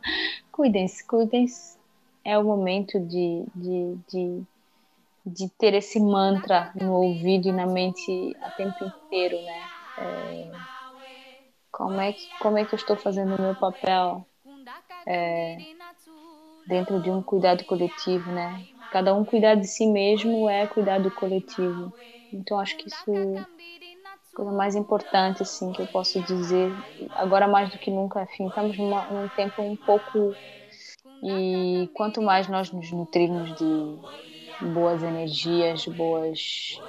cuidem-se, 0.50 1.06
cuidem-se. 1.06 1.76
É 2.24 2.36
o 2.38 2.44
momento 2.44 2.98
de, 2.98 3.44
de, 3.54 3.96
de, 4.10 4.42
de 5.24 5.48
ter 5.58 5.74
esse 5.74 6.00
mantra 6.00 6.72
no 6.74 6.92
ouvido 6.92 7.48
e 7.48 7.52
na 7.52 7.66
mente 7.66 8.36
a 8.42 8.50
tempo 8.50 8.84
inteiro, 8.84 9.36
né? 9.36 9.75
É, 9.98 10.56
como, 11.70 12.00
é 12.00 12.12
que, 12.12 12.22
como 12.38 12.58
é 12.58 12.64
que 12.64 12.74
eu 12.74 12.76
estou 12.76 12.96
fazendo 12.96 13.36
o 13.36 13.42
meu 13.42 13.54
papel 13.54 14.26
é, 15.06 15.64
dentro 16.66 17.00
de 17.00 17.10
um 17.10 17.22
cuidado 17.22 17.64
coletivo, 17.64 18.32
né? 18.32 18.66
Cada 18.90 19.14
um 19.14 19.24
cuidar 19.24 19.54
de 19.56 19.66
si 19.66 19.86
mesmo 19.86 20.48
é 20.48 20.66
cuidado 20.66 21.10
coletivo. 21.10 21.94
Então 22.32 22.58
acho 22.58 22.76
que 22.76 22.88
isso 22.88 23.10
é 23.12 23.40
a 24.32 24.36
coisa 24.36 24.52
mais 24.52 24.74
importante 24.76 25.42
assim 25.42 25.72
que 25.72 25.82
eu 25.82 25.86
posso 25.86 26.22
dizer. 26.22 26.76
Agora 27.14 27.48
mais 27.48 27.70
do 27.70 27.78
que 27.78 27.90
nunca, 27.90 28.22
enfim, 28.24 28.48
estamos 28.48 28.78
numa, 28.78 29.10
num 29.10 29.28
tempo 29.28 29.62
um 29.62 29.76
pouco 29.76 30.38
e 31.22 31.90
quanto 31.94 32.22
mais 32.22 32.48
nós 32.48 32.70
nos 32.72 32.90
nutrirmos 32.92 33.54
de 33.54 33.64
boas 34.60 35.02
energias, 35.02 35.86
boas 35.86 36.82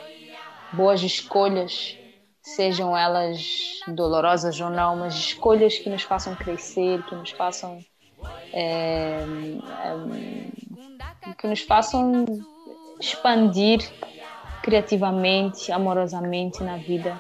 boas 0.72 1.02
escolhas 1.04 2.00
sejam 2.56 2.98
elas 2.98 3.82
dolorosas 3.88 4.60
ou 4.60 4.70
não, 4.70 4.96
mas 4.96 5.16
escolhas 5.16 5.78
que 5.78 5.90
nos 5.90 6.04
façam 6.04 6.36
crescer, 6.36 7.04
que 7.04 7.16
nos 7.16 7.32
façam 7.32 7.80
é, 8.54 9.20
é, 9.84 11.34
que 11.38 11.48
nos 11.48 11.62
façam 11.62 12.26
expandir 13.00 13.80
criativamente, 14.64 15.72
amorosamente 15.72 16.64
na 16.64 16.78
vida 16.78 17.20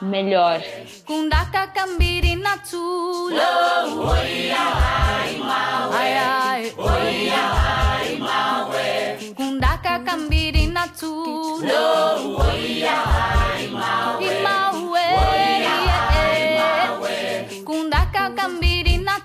melhor. 0.00 0.60
Kundaka 1.06 1.68
kambiri 1.68 2.36
natsulo 2.36 3.36
Ai 5.92 6.16
ai 6.16 6.72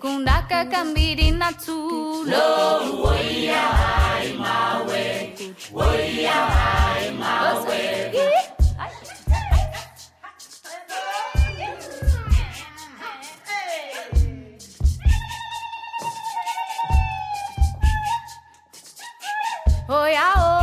Kundaka 0.00 0.64
kambiri 0.72 1.30
natsulo 1.30 2.44
Oh 19.94 20.06
yeah, 20.06 20.32
oh 20.36 20.61